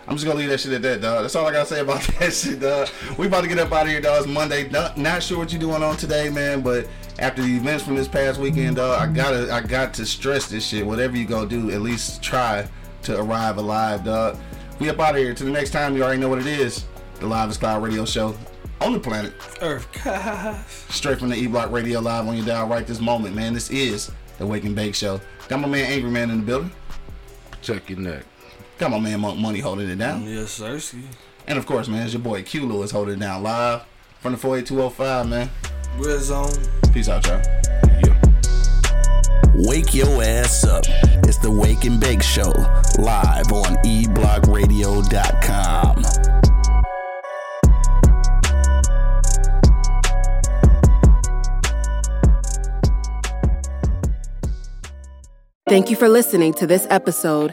[0.09, 1.23] I'm just gonna leave that shit at that, dog.
[1.23, 2.89] That's all I gotta say about that shit, dog.
[3.19, 4.23] We about to get up out of here, dog.
[4.23, 4.69] It's Monday.
[4.69, 6.61] Not, not sure what you're doing on today, man.
[6.61, 6.89] But
[7.19, 10.67] after the events from this past weekend, dog, I gotta, I got to stress this
[10.67, 10.87] shit.
[10.87, 12.69] Whatever you go do, at least try
[13.03, 14.39] to arrive alive, dog.
[14.79, 15.35] We up out of here.
[15.35, 16.85] Till the next time, you already know what it is.
[17.19, 18.37] The Live is Cloud Radio Show
[18.81, 19.33] on the planet,
[19.63, 20.65] Earth, guys.
[20.91, 23.55] straight from the E Block Radio Live on your dial right this moment, man.
[23.55, 25.21] This is the Wake and Bake Show.
[25.49, 26.71] Got my man Angry Man in the building.
[27.63, 28.25] Check your neck.
[28.79, 30.25] Got my man Monk Money holding it down.
[30.25, 30.79] Yes, sir.
[31.47, 33.87] And of course, man, it's your boy Q Lewis holding it down live
[34.21, 35.49] from the 48205, man.
[35.97, 36.53] Red zone.
[36.93, 37.41] Peace out, y'all.
[38.05, 38.21] Yeah.
[39.55, 40.85] Wake your ass up.
[41.25, 42.53] It's the Wake and Bake Show,
[42.99, 46.03] live on eblockradio.com.
[55.69, 57.53] Thank you for listening to this episode.